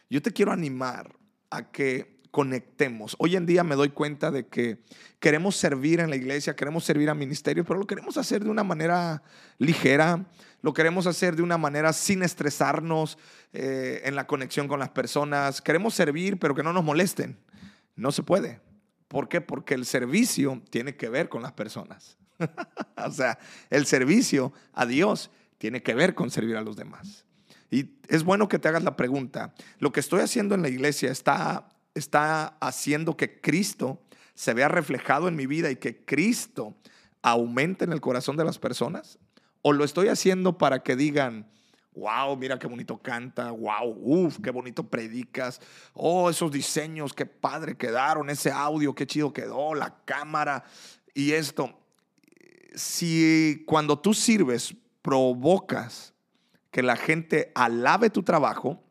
Yo 0.10 0.22
te 0.22 0.32
quiero 0.32 0.52
animar 0.52 1.16
a 1.50 1.72
que 1.72 2.13
conectemos. 2.34 3.16
Hoy 3.20 3.36
en 3.36 3.46
día 3.46 3.64
me 3.64 3.76
doy 3.76 3.90
cuenta 3.90 4.32
de 4.32 4.48
que 4.48 4.80
queremos 5.20 5.56
servir 5.56 6.00
en 6.00 6.10
la 6.10 6.16
iglesia, 6.16 6.56
queremos 6.56 6.84
servir 6.84 7.12
al 7.12 7.16
ministerio, 7.16 7.64
pero 7.64 7.80
lo 7.80 7.86
queremos 7.86 8.18
hacer 8.18 8.44
de 8.44 8.50
una 8.50 8.64
manera 8.64 9.22
ligera, 9.60 10.26
lo 10.64 10.74
queremos 10.74 11.06
hacer 11.06 11.36
de 11.36 11.44
una 11.44 11.60
manera 11.60 11.94
sin 11.94 12.24
estresarnos 12.24 13.20
eh, 13.54 14.02
en 14.06 14.16
la 14.16 14.26
conexión 14.26 14.68
con 14.68 14.80
las 14.80 14.90
personas. 14.90 15.62
Queremos 15.62 15.94
servir, 15.94 16.40
pero 16.40 16.56
que 16.56 16.64
no 16.64 16.74
nos 16.74 16.84
molesten. 16.84 17.38
No 17.96 18.12
se 18.12 18.24
puede. 18.24 18.62
¿Por 19.10 19.30
qué? 19.30 19.40
Porque 19.40 19.76
el 19.76 19.86
servicio 19.86 20.60
tiene 20.72 20.96
que 20.96 21.10
ver 21.10 21.30
con 21.30 21.44
las 21.44 21.52
personas. 21.52 22.18
o 22.98 23.12
sea, 23.12 23.38
el 23.70 23.86
servicio 23.86 24.54
a 24.74 24.88
Dios 24.88 25.30
tiene 25.60 25.84
que 25.84 25.94
ver 25.94 26.16
con 26.16 26.32
servir 26.32 26.58
a 26.58 26.62
los 26.62 26.78
demás. 26.78 27.26
Y 27.70 27.92
es 28.08 28.24
bueno 28.24 28.48
que 28.48 28.58
te 28.58 28.70
hagas 28.70 28.84
la 28.84 28.96
pregunta, 28.96 29.54
¿lo 29.78 29.92
que 29.92 30.00
estoy 30.00 30.22
haciendo 30.22 30.56
en 30.56 30.64
la 30.64 30.70
iglesia 30.70 31.12
está, 31.12 31.70
está 31.96 32.58
haciendo 32.60 33.18
que 33.18 33.40
Cristo 33.40 34.02
se 34.34 34.54
vea 34.54 34.68
reflejado 34.68 35.28
en 35.28 35.36
mi 35.36 35.46
vida 35.46 35.70
y 35.72 35.76
que 35.76 36.04
Cristo 36.06 36.76
aumente 37.22 37.86
en 37.86 37.94
el 37.94 38.02
corazón 38.02 38.38
de 38.38 38.46
las 38.46 38.60
personas? 38.60 39.20
¿O 39.62 39.74
lo 39.74 39.84
estoy 39.86 40.10
haciendo 40.10 40.58
para 40.58 40.84
que 40.84 40.96
digan, 40.96 41.48
wow, 41.96 42.36
mira 42.36 42.60
qué 42.60 42.68
bonito 42.68 42.98
canta, 42.98 43.52
wow, 43.52 43.96
uff, 44.02 44.40
qué 44.42 44.52
bonito 44.52 44.84
predicas, 44.84 45.62
oh, 45.94 46.30
esos 46.30 46.52
diseños, 46.52 47.14
qué 47.14 47.26
padre 47.26 47.76
quedaron, 47.78 48.30
ese 48.30 48.52
audio, 48.52 48.96
qué 48.96 49.08
chido 49.08 49.32
quedó, 49.32 49.74
la 49.76 49.96
cámara 50.06 50.64
y 51.14 51.32
esto? 51.32 51.80
Si 52.76 53.64
cuando 53.68 54.00
tú 54.00 54.14
sirves 54.14 54.76
provocas 55.02 56.14
que 56.72 56.82
la 56.82 56.96
gente 56.96 57.52
alabe 57.54 58.10
tu 58.10 58.24
trabajo, 58.24 58.82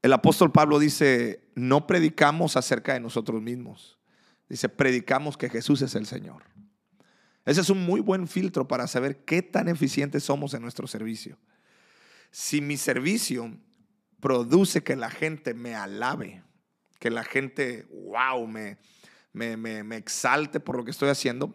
el 0.00 0.12
apóstol 0.12 0.52
Pablo 0.52 0.78
dice, 0.78 1.41
no 1.54 1.86
predicamos 1.86 2.56
acerca 2.56 2.94
de 2.94 3.00
nosotros 3.00 3.40
mismos. 3.42 3.98
Dice, 4.48 4.68
predicamos 4.68 5.36
que 5.36 5.48
Jesús 5.48 5.82
es 5.82 5.94
el 5.94 6.06
Señor. 6.06 6.42
Ese 7.44 7.60
es 7.60 7.70
un 7.70 7.84
muy 7.84 8.00
buen 8.00 8.28
filtro 8.28 8.68
para 8.68 8.86
saber 8.86 9.24
qué 9.24 9.42
tan 9.42 9.68
eficientes 9.68 10.24
somos 10.24 10.54
en 10.54 10.62
nuestro 10.62 10.86
servicio. 10.86 11.38
Si 12.30 12.60
mi 12.60 12.76
servicio 12.76 13.56
produce 14.20 14.82
que 14.82 14.96
la 14.96 15.10
gente 15.10 15.54
me 15.54 15.74
alabe, 15.74 16.42
que 16.98 17.10
la 17.10 17.24
gente, 17.24 17.86
wow, 17.90 18.46
me, 18.46 18.78
me, 19.32 19.56
me 19.56 19.96
exalte 19.96 20.60
por 20.60 20.76
lo 20.76 20.84
que 20.84 20.92
estoy 20.92 21.08
haciendo, 21.08 21.54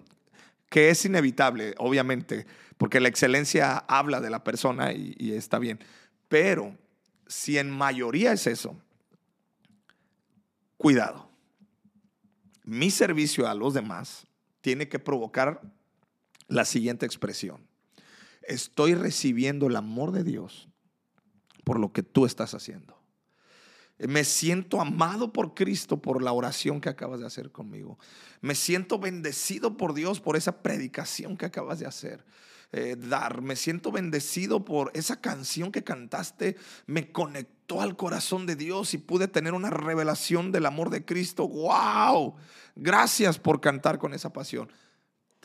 que 0.69 0.89
es 0.89 1.05
inevitable, 1.05 1.73
obviamente, 1.77 2.45
porque 2.77 2.99
la 2.99 3.07
excelencia 3.07 3.77
habla 3.77 4.21
de 4.21 4.29
la 4.29 4.43
persona 4.43 4.91
y, 4.93 5.31
está 5.33 5.59
bien. 5.59 5.79
Pero 6.27 6.77
si 7.27 7.57
en 7.57 7.71
mayoría 7.71 8.33
es 8.33 8.47
eso, 8.47 8.79
cuidado. 10.77 11.29
Mi 12.63 12.91
servicio 12.91 13.47
a 13.47 13.53
los 13.53 13.73
demás 13.73 14.27
tiene 14.61 14.89
que 14.89 14.99
provocar 14.99 15.61
la 16.47 16.65
siguiente 16.65 17.05
expresión. 17.05 17.67
Estoy 18.43 18.93
recibiendo 18.93 19.67
el 19.67 19.75
amor 19.75 20.11
de 20.11 20.23
Dios 20.23 20.69
por 21.63 21.79
lo 21.79 21.91
que 21.91 22.03
tú 22.03 22.25
estás 22.25 22.53
haciendo. 22.53 22.97
Me 23.99 24.23
siento 24.23 24.79
amado 24.79 25.33
por 25.33 25.53
Cristo 25.55 26.01
por 26.01 26.21
la 26.21 26.31
oración 26.31 26.79
que 26.79 26.89
acabas 26.89 27.19
de 27.19 27.25
hacer 27.25 27.51
conmigo. 27.51 27.97
Me 28.41 28.53
siento 28.53 28.99
bendecido 28.99 29.75
por 29.75 29.93
Dios 29.93 30.21
por 30.21 30.37
esa 30.37 30.61
predicación 30.61 31.35
que 31.35 31.47
acabas 31.47 31.79
de 31.79 31.87
hacer. 31.87 32.23
Eh, 32.73 32.97
dar. 32.97 33.41
Me 33.41 33.55
siento 33.55 33.91
bendecido 33.91 34.65
por 34.65 34.91
esa 34.93 35.21
canción 35.21 35.71
que 35.71 35.83
cantaste. 35.83 36.57
Me 36.85 37.11
conectó 37.11 37.81
al 37.81 37.95
corazón 37.95 38.45
de 38.45 38.55
Dios 38.55 38.93
y 38.93 38.97
pude 38.97 39.27
tener 39.27 39.53
una 39.53 39.69
revelación 39.69 40.51
del 40.51 40.65
amor 40.65 40.89
de 40.89 41.05
Cristo. 41.05 41.47
¡Wow! 41.47 42.35
Gracias 42.75 43.39
por 43.39 43.61
cantar 43.61 43.97
con 43.99 44.13
esa 44.13 44.33
pasión. 44.33 44.69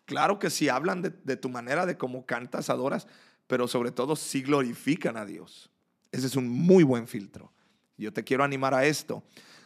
Claro 0.05 0.39
que 0.39 0.51
sí 0.51 0.69
hablan 0.69 1.01
de, 1.01 1.37
tu 1.37 1.49
manera, 1.49 1.87
de 1.87 1.97
cómo 1.97 2.27
cantas, 2.27 2.71
adoras, 2.71 3.07
pero 3.47 3.69
sobre 3.69 3.93
todo 3.93 4.17
sí 4.17 4.43
glorifican 4.43 5.17
a 5.17 5.25
Dios. 5.25 5.71
Ese 6.11 6.27
es 6.27 6.37
un 6.37 6.49
muy 6.49 6.83
buen 6.83 7.07
filtro. 7.07 7.53
Yo 7.97 8.13
te 8.13 8.25
quiero 8.25 8.43
animar 8.43 8.75
a 8.75 8.85
esto. 8.85 9.23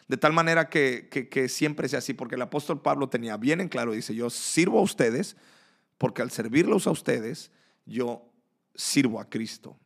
De 0.08 0.16
tal 0.16 0.32
manera 0.32 0.68
que, 0.68 1.46
siempre 1.48 1.88
sea 1.88 2.00
así, 2.00 2.12
porque 2.12 2.34
el 2.34 2.42
apóstol 2.42 2.82
Pablo 2.82 3.08
tenía 3.08 3.36
bien 3.38 3.60
en 3.60 3.68
claro, 3.68 3.92
dice, 3.92 4.14
yo 4.14 4.28
sirvo 4.30 4.78
a 4.78 4.82
ustedes, 4.82 5.36
porque 5.98 6.22
al 6.22 6.30
servirlos 6.30 6.86
a 6.86 6.90
ustedes, 6.90 7.50
yo 7.84 8.30
sirvo 8.74 9.20
a 9.20 9.28
Cristo. 9.28 9.78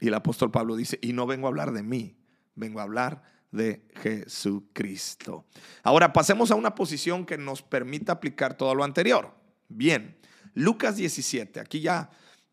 Y 0.00 0.08
el 0.08 0.14
apóstol 0.14 0.50
Pablo 0.50 0.76
dice, 0.76 0.98
y 1.02 1.12
no 1.12 1.26
vengo 1.26 1.46
a 1.46 1.50
hablar 1.50 1.72
de 1.72 1.82
mí, 1.82 2.16
vengo 2.54 2.80
a 2.80 2.84
hablar 2.84 3.22
de 3.50 3.86
Jesucristo. 4.02 5.46
Ahora 5.82 6.12
pasemos 6.12 6.50
a 6.50 6.54
una 6.54 6.74
posición 6.74 7.24
que 7.24 7.38
nos 7.38 7.62
permita 7.62 8.12
aplicar 8.12 8.56
todo 8.56 8.74
lo 8.74 8.84
anterior. 8.84 9.34
Bien, 9.68 10.16
Lucas 10.54 10.96
17, 10.96 11.60
aquí 11.60 11.80
ya 11.80 12.10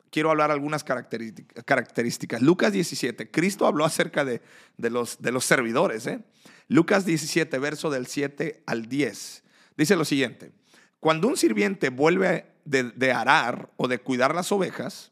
quiero 0.10 0.32
hablar 0.32 0.52
algunas 0.52 0.84
características. 0.84 2.42
Lucas 2.42 2.72
17, 2.72 3.30
Cristo 3.32 3.68
habló 3.68 3.86
acerca 3.86 4.24
de, 4.24 4.42
los, 4.78 5.22
de 5.22 5.32
los 5.32 5.46
servidores. 5.46 6.08
¿eh? 6.08 6.24
Lucas 6.68 7.06
17, 7.06 7.60
verso 7.60 7.90
del 7.90 8.08
7 8.08 8.64
al 8.66 8.88
10. 8.88 9.44
Dice 9.78 9.96
lo 9.96 10.06
siguiente, 10.06 10.52
cuando 11.00 11.28
un 11.28 11.36
sirviente 11.36 11.90
vuelve 11.90 12.55
de, 12.66 13.12
arar 13.12 13.70
o 13.78 13.88
de 13.88 14.00
cuidar 14.00 14.36
las 14.36 14.52
ovejas, 14.52 15.12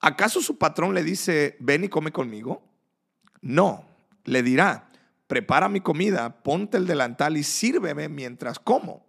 ¿acaso 0.00 0.40
su 0.40 0.58
patrón 0.58 0.94
le 0.94 1.04
dice, 1.04 1.56
ven 1.60 1.84
y 1.84 1.88
come 1.88 2.10
conmigo? 2.10 2.62
No, 3.40 3.84
le 4.24 4.42
dirá, 4.42 4.88
prepara 5.26 5.68
mi 5.68 5.80
comida, 5.80 6.42
ponte 6.42 6.78
el 6.78 6.86
delantal 6.86 7.36
y 7.36 7.44
sírveme 7.44 8.08
mientras 8.08 8.58
como. 8.58 9.06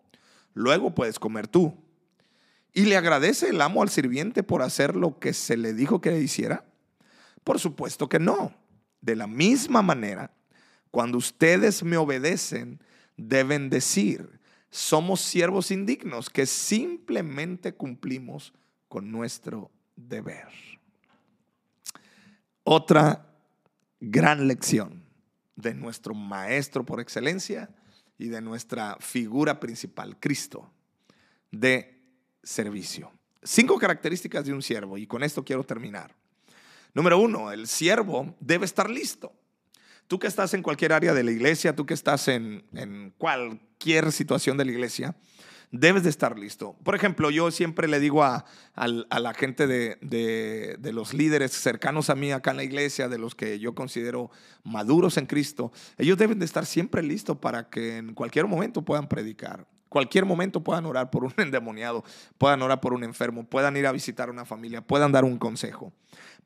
Luego 0.54 0.94
puedes 0.94 1.18
comer 1.18 1.48
tú. 1.48 1.76
¿Y 2.74 2.86
le 2.86 2.98
agradece 2.98 3.50
el 3.50 3.62
amo 3.62 3.82
al 3.82 3.90
sirviente 3.90 4.44
por 4.44 4.62
hacer 4.62 4.96
lo 4.96 5.20
que 5.20 5.34
se 5.34 5.58
le 5.58 5.74
dijo 5.74 6.02
que 6.02 6.20
hiciera? 6.20 6.66
Por 7.44 7.60
supuesto 7.60 8.10
que 8.10 8.20
no. 8.20 8.54
De 9.02 9.16
la 9.16 9.28
misma 9.28 9.82
manera, 9.82 10.32
cuando 10.90 11.18
ustedes 11.18 11.84
me 11.84 11.98
obedecen, 11.98 12.80
deben 13.18 13.70
decir, 13.70 14.40
somos 14.74 15.22
siervos 15.22 15.70
indignos 15.70 16.32
que 16.32 16.48
simplemente 16.48 17.76
cumplimos 17.76 18.54
con 18.88 19.12
nuestro 19.12 19.70
deber. 19.96 20.48
Otra 22.64 23.38
gran 24.00 24.48
lección 24.48 25.04
de 25.56 25.76
nuestro 25.76 26.16
maestro 26.16 26.84
por 26.84 27.00
excelencia 27.00 27.70
y 28.18 28.30
de 28.30 28.42
nuestra 28.42 28.98
figura 29.00 29.60
principal, 29.60 30.20
Cristo, 30.20 30.74
de 31.52 32.02
servicio. 32.42 33.12
Cinco 33.44 33.78
características 33.78 34.44
de 34.44 34.54
un 34.54 34.64
siervo 34.64 34.98
y 34.98 35.06
con 35.06 35.22
esto 35.22 35.46
quiero 35.46 35.64
terminar. 35.64 36.16
Número 36.96 37.20
uno, 37.20 37.52
el 37.52 37.68
siervo 37.68 38.36
debe 38.40 38.66
estar 38.66 38.90
listo. 38.90 39.34
Tú 40.08 40.20
que 40.20 40.28
estás 40.28 40.54
en 40.54 40.62
cualquier 40.62 40.94
área 40.94 41.14
de 41.14 41.24
la 41.24 41.32
iglesia, 41.32 41.76
tú 41.76 41.86
que 41.86 41.94
estás 41.94 42.28
en, 42.28 42.64
cualquier 43.18 44.12
situación 44.12 44.58
de 44.58 44.66
la 44.66 44.72
iglesia, 44.72 45.16
debes 45.72 46.04
de 46.04 46.10
estar 46.10 46.38
listo. 46.38 46.76
Por 46.84 46.96
ejemplo, 46.96 47.32
yo 47.32 47.50
siempre 47.50 47.88
le 47.88 48.00
digo 48.00 48.24
a, 48.24 48.46
la 48.76 49.34
gente 49.34 49.66
de, 49.66 49.98
de, 50.02 50.94
los 50.94 51.14
líderes 51.14 51.52
cercanos 51.52 52.10
a 52.10 52.16
mí 52.16 52.32
acá 52.32 52.52
en 52.52 52.58
la 52.58 52.64
iglesia, 52.64 53.10
de 53.10 53.18
los 53.18 53.34
que 53.34 53.60
yo 53.60 53.74
considero 53.74 54.30
maduros 54.64 55.18
en 55.18 55.26
Cristo, 55.26 55.72
ellos 55.98 56.18
deben 56.18 56.40
de 56.40 56.46
estar 56.46 56.66
siempre 56.66 57.02
listos 57.02 57.38
para 57.38 57.70
que 57.70 57.98
en 57.98 58.14
cualquier 58.14 58.46
momento 58.46 58.84
puedan 58.84 59.08
predicar 59.08 59.66
cualquier 59.94 60.26
momento 60.26 60.64
puedan 60.64 60.88
orar 60.88 61.12
por 61.12 61.24
un 61.24 61.34
endemoniado, 61.38 62.04
puedan 62.38 62.62
orar 62.64 62.82
por 62.82 62.94
un 62.94 63.04
enfermo, 63.04 63.46
puedan 63.46 63.78
ir 63.78 63.86
a 63.86 63.92
visitar 63.92 64.30
una 64.30 64.44
familia, 64.44 64.82
puedan 64.82 65.12
dar 65.12 65.24
un 65.24 65.38
consejo. 65.38 65.94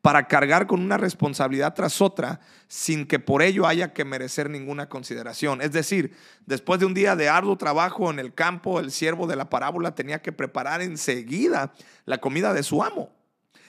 Para 0.01 0.27
cargar 0.27 0.68
con 0.68 0.82
una 0.82 0.98
responsabilidad 0.98 1.74
tras 1.74 2.01
otra 2.01 2.39
sin 2.68 3.06
que 3.06 3.20
por 3.20 3.42
ello 3.42 3.68
haya 3.68 3.94
que 3.94 4.06
merecer 4.06 4.50
ninguna 4.50 4.88
consideración. 4.88 5.62
Es 5.62 5.72
decir, 5.72 6.16
después 6.46 6.80
de 6.80 6.86
un 6.86 6.94
día 6.94 7.16
de 7.16 7.30
arduo 7.30 7.58
trabajo 7.58 8.10
en 8.10 8.20
el 8.20 8.34
campo, 8.34 8.80
el 8.80 8.92
siervo 8.92 9.27
de 9.27 9.36
la 9.36 9.50
parábola 9.50 9.96
tenía 9.96 10.22
que 10.22 10.32
preparar 10.32 10.82
enseguida 10.82 11.74
la 12.06 12.20
comida 12.20 12.54
de 12.54 12.63
su 12.63 12.84
amo 12.84 13.12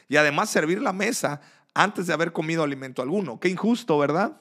y 0.09 0.17
además 0.17 0.51
servir 0.51 0.81
la 0.81 0.93
mesa 0.93 1.41
antes 1.75 2.07
de 2.07 2.13
haber 2.13 2.33
comido 2.33 2.63
alimento 2.65 3.03
alguno. 3.03 3.39
Qué 3.39 3.49
injusto, 3.49 3.99
¿verdad? 3.99 4.41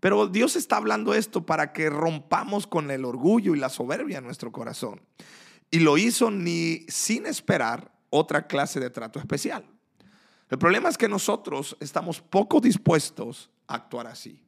Pero 0.00 0.26
Dios 0.26 0.56
está 0.56 0.76
hablando 0.76 1.14
esto 1.14 1.44
para 1.44 1.72
que 1.72 1.90
rompamos 1.90 2.66
con 2.66 2.90
el 2.90 3.04
orgullo 3.04 3.54
y 3.54 3.58
la 3.58 3.68
soberbia 3.68 4.18
en 4.18 4.24
nuestro 4.24 4.52
corazón. 4.52 5.00
Y 5.70 5.80
lo 5.80 5.98
hizo 5.98 6.30
ni 6.30 6.84
sin 6.88 7.26
esperar 7.26 7.90
otra 8.10 8.46
clase 8.46 8.80
de 8.80 8.90
trato 8.90 9.18
especial. 9.18 9.64
El 10.54 10.58
problema 10.58 10.88
es 10.88 10.96
que 10.96 11.08
nosotros 11.08 11.76
estamos 11.80 12.20
poco 12.20 12.60
dispuestos 12.60 13.50
a 13.66 13.74
actuar 13.74 14.06
así. 14.06 14.40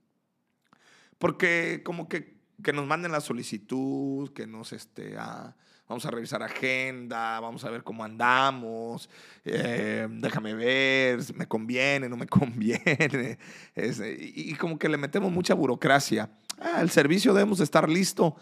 Porque 1.18 1.82
como 1.84 2.08
que 2.08 2.36
que 2.62 2.72
nos 2.72 2.86
manden 2.86 3.12
la 3.12 3.20
solicitud, 3.20 4.32
que 4.32 4.46
nos, 4.46 4.72
este, 4.72 5.16
ah, 5.18 5.54
vamos 5.88 6.06
a 6.06 6.10
revisar 6.10 6.42
agenda, 6.42 7.38
vamos 7.40 7.64
a 7.64 7.70
ver 7.70 7.82
cómo 7.82 8.02
andamos, 8.04 9.08
eh, 9.44 10.08
déjame 10.10 10.54
ver, 10.54 11.20
me 11.34 11.46
conviene, 11.46 12.08
no 12.08 12.16
me 12.16 12.26
conviene. 12.28 13.38
y, 13.75 14.54
como 14.54 14.78
que 14.78 14.88
le 14.88 14.96
metemos 14.96 15.30
mucha 15.30 15.54
burocracia. 15.54 16.30
Ah, 16.58 16.80
el 16.80 16.90
servicio 16.90 17.34
debemos 17.34 17.60
estar 17.60 17.88
listo 17.88 18.36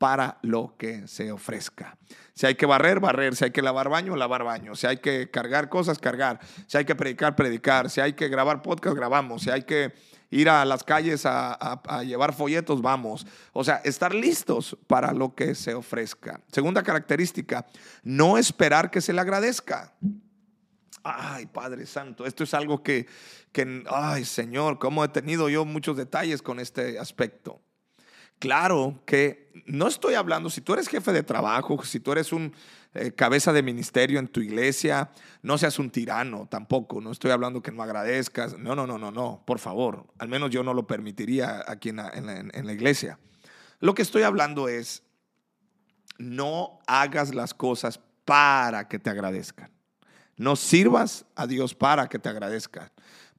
para 0.00 0.38
lo 0.40 0.76
que 0.78 1.06
se 1.06 1.30
ofrezca. 1.30 1.98
Si 2.32 2.46
hay 2.46 2.54
que 2.54 2.64
barrer, 2.64 3.00
barrer. 3.00 3.36
Si 3.36 3.44
hay 3.44 3.50
que 3.50 3.60
lavar 3.60 3.90
baño, 3.90 4.16
lavar 4.16 4.44
baño. 4.44 4.74
Si 4.74 4.86
hay 4.86 4.96
que 4.96 5.30
cargar 5.30 5.68
cosas, 5.68 5.98
cargar. 5.98 6.40
Si 6.66 6.78
hay 6.78 6.86
que 6.86 6.94
predicar, 6.94 7.36
predicar. 7.36 7.90
Si 7.90 8.00
hay 8.00 8.14
que 8.14 8.28
grabar 8.28 8.62
podcast, 8.62 8.96
grabamos. 8.96 9.42
Si 9.42 9.50
hay 9.50 9.64
que 9.64 9.92
ir 10.30 10.48
a 10.48 10.64
las 10.64 10.84
calles 10.84 11.26
a, 11.26 11.82
llevar 12.02 12.32
folletos, 12.32 12.80
vamos. 12.80 13.26
O 13.52 13.62
sea, 13.62 13.82
estar 13.84 14.14
listos 14.14 14.74
para 14.86 15.12
lo 15.12 15.34
que 15.34 15.54
se 15.54 15.74
ofrezca. 15.74 16.40
Segunda 16.50 16.82
característica, 16.82 17.66
no 18.02 18.38
esperar 18.38 18.90
que 18.90 19.02
se 19.02 19.12
le 19.12 19.20
agradezca. 19.20 19.92
Ay, 21.02 21.44
Padre 21.44 21.84
Santo, 21.84 22.24
esto 22.24 22.44
es 22.44 22.54
algo 22.54 22.82
que, 22.82 23.06
que, 23.52 23.84
ay, 23.90 24.24
Señor, 24.24 24.78
cómo 24.78 25.04
he 25.04 25.08
tenido 25.08 25.50
yo 25.50 25.66
muchos 25.66 25.94
detalles 25.98 26.40
con 26.40 26.58
este 26.58 26.98
aspecto. 26.98 27.60
Claro 28.40 29.00
que 29.04 29.52
no 29.66 29.86
estoy 29.86 30.14
hablando, 30.14 30.48
si 30.50 30.62
tú 30.62 30.72
eres 30.72 30.88
jefe 30.88 31.12
de 31.12 31.22
trabajo, 31.22 31.84
si 31.84 32.00
tú 32.00 32.10
eres 32.10 32.32
un 32.32 32.52
eh, 32.94 33.12
cabeza 33.12 33.52
de 33.52 33.62
ministerio 33.62 34.18
en 34.18 34.28
tu 34.28 34.40
iglesia, 34.40 35.10
no 35.42 35.58
seas 35.58 35.78
un 35.78 35.90
tirano 35.90 36.48
tampoco. 36.50 37.00
No 37.02 37.12
estoy 37.12 37.30
hablando 37.30 37.62
que 37.62 37.70
no 37.70 37.82
agradezcas. 37.82 38.58
No, 38.58 38.74
no, 38.74 38.86
no, 38.86 38.98
no, 38.98 39.12
no, 39.12 39.42
por 39.46 39.58
favor. 39.58 40.06
Al 40.18 40.28
menos 40.28 40.50
yo 40.50 40.64
no 40.64 40.74
lo 40.74 40.86
permitiría 40.86 41.62
aquí 41.68 41.90
en 41.90 42.66
la 42.66 42.72
iglesia. 42.72 43.18
Lo 43.78 43.94
que 43.94 44.02
estoy 44.02 44.22
hablando 44.22 44.68
es, 44.68 45.02
no 46.18 46.80
hagas 46.86 47.34
las 47.34 47.52
cosas 47.52 48.00
para 48.24 48.88
que 48.88 48.98
te 48.98 49.10
agradezcan. 49.10 49.70
No 50.36 50.56
sirvas 50.56 51.26
a 51.36 51.46
Dios 51.46 51.74
para 51.74 52.08
que 52.08 52.18
te 52.18 52.30
agradezcan. 52.30 52.90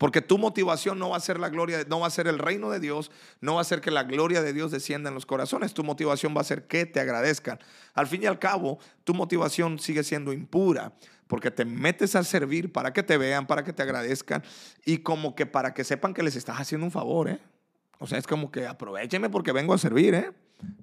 Porque 0.01 0.23
tu 0.23 0.39
motivación 0.39 0.97
no 0.97 1.09
va 1.09 1.17
a 1.17 1.19
ser 1.19 1.39
la 1.39 1.49
gloria, 1.49 1.85
no 1.87 1.99
va 1.99 2.07
a 2.07 2.09
ser 2.09 2.25
el 2.25 2.39
reino 2.39 2.71
de 2.71 2.79
Dios, 2.79 3.11
no 3.39 3.53
va 3.53 3.61
a 3.61 3.63
ser 3.63 3.81
que 3.81 3.91
la 3.91 4.01
gloria 4.01 4.41
de 4.41 4.51
Dios 4.51 4.71
descienda 4.71 5.09
en 5.09 5.13
los 5.13 5.27
corazones. 5.27 5.75
Tu 5.75 5.83
motivación 5.83 6.35
va 6.35 6.41
a 6.41 6.43
ser 6.43 6.65
que 6.65 6.87
te 6.87 6.99
agradezcan. 6.99 7.59
Al 7.93 8.07
fin 8.07 8.23
y 8.23 8.25
al 8.25 8.39
cabo, 8.39 8.79
tu 9.03 9.13
motivación 9.13 9.77
sigue 9.77 10.03
siendo 10.03 10.33
impura, 10.33 10.91
porque 11.27 11.51
te 11.51 11.65
metes 11.65 12.15
a 12.15 12.23
servir 12.23 12.71
para 12.71 12.93
que 12.93 13.03
te 13.03 13.15
vean, 13.19 13.45
para 13.45 13.63
que 13.63 13.73
te 13.73 13.83
agradezcan 13.83 14.41
y 14.85 14.97
como 14.97 15.35
que 15.35 15.45
para 15.45 15.75
que 15.75 15.83
sepan 15.83 16.15
que 16.15 16.23
les 16.23 16.35
estás 16.35 16.59
haciendo 16.59 16.87
un 16.87 16.91
favor, 16.91 17.29
¿eh? 17.29 17.39
O 17.99 18.07
sea, 18.07 18.17
es 18.17 18.25
como 18.25 18.49
que 18.49 18.65
aprovechenme 18.65 19.29
porque 19.29 19.51
vengo 19.51 19.75
a 19.75 19.77
servir, 19.77 20.15
¿eh? 20.15 20.31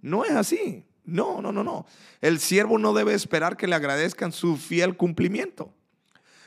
No 0.01 0.25
es 0.25 0.31
así. 0.31 0.87
No, 1.05 1.43
no, 1.43 1.51
no, 1.51 1.65
no. 1.65 1.87
El 2.21 2.39
siervo 2.39 2.79
no 2.79 2.93
debe 2.95 3.15
esperar 3.15 3.57
que 3.57 3.67
le 3.67 3.75
agradezcan 3.75 4.31
su 4.31 4.57
fiel 4.57 4.97
cumplimiento. 4.97 5.75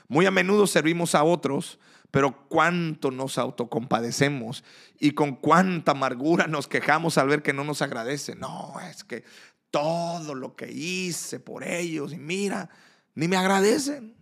Muy 0.07 0.25
a 0.25 0.31
menudo 0.31 0.67
servimos 0.67 1.15
a 1.15 1.25
otros 1.25 1.77
pero 2.11 2.47
cuánto 2.49 3.09
nos 3.09 3.37
autocompadecemos 3.37 4.63
y 4.99 5.11
con 5.11 5.35
cuánta 5.35 5.91
amargura 5.91 6.45
nos 6.47 6.67
quejamos 6.67 7.17
al 7.17 7.29
ver 7.29 7.41
que 7.41 7.53
no 7.53 7.63
nos 7.63 7.81
agradecen. 7.81 8.39
No, 8.39 8.73
es 8.89 9.05
que 9.05 9.23
todo 9.71 10.35
lo 10.35 10.55
que 10.55 10.69
hice 10.69 11.39
por 11.39 11.63
ellos 11.63 12.11
y 12.11 12.17
mira, 12.17 12.69
ni 13.15 13.29
me 13.29 13.37
agradecen. 13.37 14.15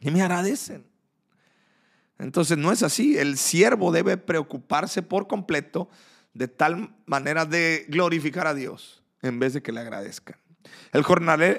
Ni 0.00 0.10
me 0.10 0.22
agradecen. 0.22 0.86
Entonces 2.18 2.58
no 2.58 2.72
es 2.72 2.82
así. 2.82 3.16
El 3.16 3.38
siervo 3.38 3.92
debe 3.92 4.16
preocuparse 4.16 5.02
por 5.02 5.28
completo 5.28 5.88
de 6.34 6.48
tal 6.48 6.94
manera 7.06 7.44
de 7.44 7.86
glorificar 7.88 8.46
a 8.46 8.54
Dios 8.54 9.02
en 9.22 9.38
vez 9.38 9.54
de 9.54 9.62
que 9.62 9.72
le 9.72 9.80
agradezcan. 9.80 10.36
El 10.92 11.04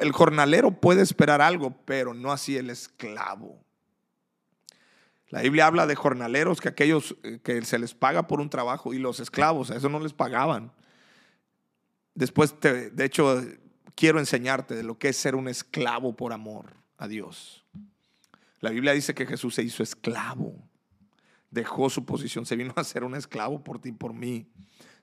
el 0.02 0.12
jornalero 0.12 0.72
puede 0.72 1.02
esperar 1.02 1.42
algo, 1.42 1.82
pero 1.86 2.14
no 2.14 2.32
así 2.32 2.58
el 2.58 2.70
esclavo. 2.70 3.67
La 5.30 5.42
Biblia 5.42 5.68
habla 5.68 5.86
de 5.86 5.96
jornaleros, 5.96 6.62
que 6.62 6.70
aquellos 6.70 7.16
eh, 7.24 7.40
que 7.44 7.62
se 7.64 7.80
les 7.80 7.94
paga 7.94 8.28
por 8.28 8.40
un 8.40 8.50
trabajo 8.50 8.94
y 8.94 9.00
los 9.00 9.20
esclavos, 9.20 9.72
a 9.72 9.76
eso 9.76 9.90
no 9.90 10.00
les 10.00 10.14
pagaban. 10.14 10.72
Después, 12.16 12.56
de 12.62 13.06
hecho, 13.06 13.44
quiero 13.94 14.20
enseñarte 14.20 14.76
de 14.76 14.84
lo 14.84 14.98
que 14.98 15.10
es 15.10 15.18
ser 15.18 15.36
un 15.36 15.48
esclavo 15.48 16.16
por 16.16 16.34
amor 16.34 16.74
a 16.98 17.08
Dios. 17.08 17.66
La 18.60 18.70
Biblia 18.70 18.94
dice 18.94 19.14
que 19.14 19.26
Jesús 19.26 19.56
se 19.56 19.64
hizo 19.64 19.84
esclavo, 19.84 20.56
dejó 21.52 21.90
su 21.90 22.06
posición, 22.06 22.46
se 22.46 22.56
vino 22.56 22.74
a 22.76 22.84
ser 22.84 23.04
un 23.04 23.16
esclavo 23.16 23.64
por 23.64 23.80
ti, 23.80 23.92
por 23.92 24.14
mí. 24.14 24.48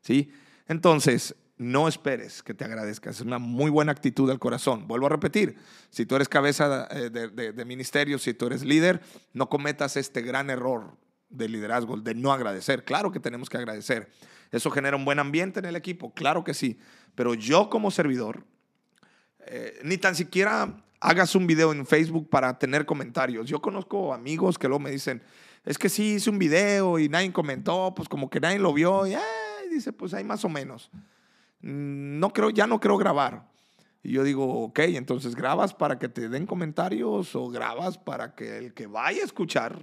¿Sí? 0.00 0.32
Entonces, 0.66 1.36
no 1.56 1.86
esperes 1.86 2.42
que 2.42 2.54
te 2.54 2.64
agradezcas. 2.64 3.16
Es 3.16 3.22
una 3.22 3.38
muy 3.38 3.70
buena 3.70 3.92
actitud 3.92 4.28
del 4.28 4.38
corazón. 4.38 4.88
Vuelvo 4.88 5.06
a 5.06 5.10
repetir, 5.10 5.56
si 5.90 6.04
tú 6.04 6.16
eres 6.16 6.28
cabeza 6.28 6.88
eh, 6.90 7.10
de, 7.10 7.64
ministerio, 7.64 8.18
si 8.18 8.34
tú 8.34 8.46
eres 8.46 8.64
líder, 8.64 9.00
no 9.32 9.48
cometas 9.48 9.96
este 9.96 10.22
gran 10.22 10.50
error 10.50 10.96
de 11.28 11.48
liderazgo, 11.48 11.96
de 11.96 12.14
no 12.14 12.32
agradecer. 12.32 12.84
Claro 12.84 13.12
que 13.12 13.20
tenemos 13.20 13.48
que 13.48 13.56
agradecer. 13.56 14.10
Eso 14.50 14.70
genera 14.70 14.96
un 14.96 15.04
buen 15.04 15.18
ambiente 15.18 15.60
en 15.60 15.66
el 15.66 15.76
equipo, 15.76 16.12
claro 16.12 16.44
que 16.44 16.54
sí. 16.54 16.78
Pero 17.14 17.34
yo 17.34 17.70
como 17.70 17.90
servidor, 17.90 18.44
eh, 19.46 19.78
ni 19.84 19.98
tan 19.98 20.14
siquiera 20.14 20.84
hagas 21.00 21.34
un 21.34 21.46
video 21.46 21.72
en 21.72 21.86
Facebook 21.86 22.30
para 22.30 22.58
tener 22.58 22.86
comentarios. 22.86 23.48
Yo 23.48 23.60
conozco 23.60 24.12
amigos 24.14 24.58
que 24.58 24.68
luego 24.68 24.80
me 24.80 24.90
dicen, 24.90 25.22
es 25.64 25.78
que 25.78 25.88
sí 25.88 26.14
hice 26.14 26.30
un 26.30 26.38
video 26.38 26.98
y 26.98 27.08
nadie 27.08 27.32
comentó, 27.32 27.92
pues 27.94 28.08
como 28.08 28.28
que 28.28 28.40
nadie 28.40 28.58
lo 28.58 28.72
vio 28.72 29.06
y 29.06 29.14
dice, 29.70 29.92
pues 29.92 30.14
hay 30.14 30.24
más 30.24 30.44
o 30.44 30.48
menos. 30.48 30.90
Mm, 31.64 32.18
no 32.20 32.30
creo, 32.30 32.50
ya 32.50 32.66
no 32.66 32.78
creo 32.78 32.98
grabar. 32.98 33.48
Y 34.02 34.12
yo 34.12 34.22
digo, 34.22 34.64
ok, 34.64 34.80
entonces 34.80 35.34
grabas 35.34 35.72
para 35.72 35.98
que 35.98 36.10
te 36.10 36.28
den 36.28 36.44
comentarios 36.44 37.34
o 37.34 37.48
grabas 37.48 37.96
para 37.96 38.34
que 38.34 38.58
el 38.58 38.74
que 38.74 38.86
vaya 38.86 39.22
a 39.22 39.24
escuchar 39.24 39.78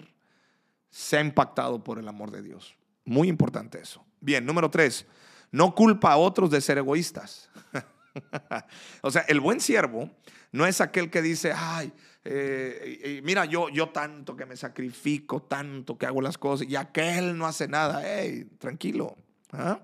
sea 0.92 1.22
impactado 1.22 1.84
por 1.84 1.98
el 1.98 2.08
amor 2.08 2.30
de 2.30 2.44
Dios. 2.44 2.76
Muy 3.04 3.30
importante 3.30 3.82
eso. 3.82 4.06
Bien, 4.20 4.46
número 4.46 4.70
tres, 4.70 5.08
no 5.50 5.74
culpa 5.74 6.12
a 6.12 6.18
otros 6.18 6.52
de 6.52 6.62
ser 6.62 6.78
egoístas. 6.78 7.50
o 9.02 9.10
sea, 9.10 9.24
el 9.28 9.40
buen 9.40 9.60
siervo 9.60 10.12
no 10.52 10.68
es 10.68 10.82
aquel 10.82 11.10
que 11.10 11.24
dice, 11.24 11.52
ay, 11.56 11.92
eh, 12.24 13.22
mira, 13.24 13.46
yo, 13.46 13.70
yo 13.70 13.90
tanto 13.90 14.36
que 14.36 14.46
me 14.46 14.56
sacrifico, 14.56 15.42
tanto 15.42 15.98
que 15.98 16.06
hago 16.06 16.22
las 16.22 16.38
cosas 16.38 16.68
y 16.70 16.76
aquel 16.76 17.36
no 17.36 17.48
hace 17.48 17.68
nada. 17.68 18.04
Hey, 18.06 18.52
tranquilo. 18.60 19.18
¿ah? 19.54 19.80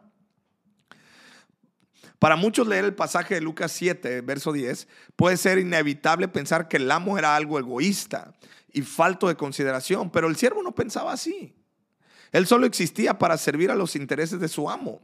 Para 2.19 2.35
muchos 2.35 2.67
leer 2.67 2.85
el 2.85 2.95
pasaje 2.95 3.35
de 3.35 3.41
Lucas 3.41 3.71
7, 3.73 4.21
verso 4.21 4.51
10, 4.51 4.87
puede 5.15 5.37
ser 5.37 5.59
inevitable 5.59 6.27
pensar 6.27 6.67
que 6.67 6.77
el 6.77 6.89
amo 6.89 7.17
era 7.17 7.35
algo 7.35 7.59
egoísta 7.59 8.33
y 8.73 8.81
falto 8.81 9.27
de 9.27 9.35
consideración, 9.35 10.09
pero 10.09 10.27
el 10.27 10.35
siervo 10.35 10.63
no 10.63 10.73
pensaba 10.73 11.13
así. 11.13 11.55
Él 12.31 12.47
solo 12.47 12.65
existía 12.65 13.19
para 13.19 13.37
servir 13.37 13.71
a 13.71 13.75
los 13.75 13.95
intereses 13.95 14.39
de 14.39 14.47
su 14.47 14.69
amo. 14.69 15.01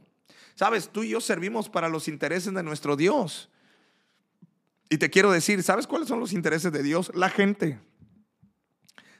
Sabes, 0.54 0.88
tú 0.88 1.02
y 1.02 1.10
yo 1.10 1.20
servimos 1.20 1.68
para 1.68 1.88
los 1.88 2.08
intereses 2.08 2.52
de 2.52 2.62
nuestro 2.62 2.96
Dios. 2.96 3.48
Y 4.90 4.98
te 4.98 5.10
quiero 5.10 5.32
decir, 5.32 5.62
¿sabes 5.62 5.86
cuáles 5.86 6.08
son 6.08 6.20
los 6.20 6.32
intereses 6.32 6.72
de 6.72 6.82
Dios? 6.82 7.10
La 7.14 7.30
gente. 7.30 7.80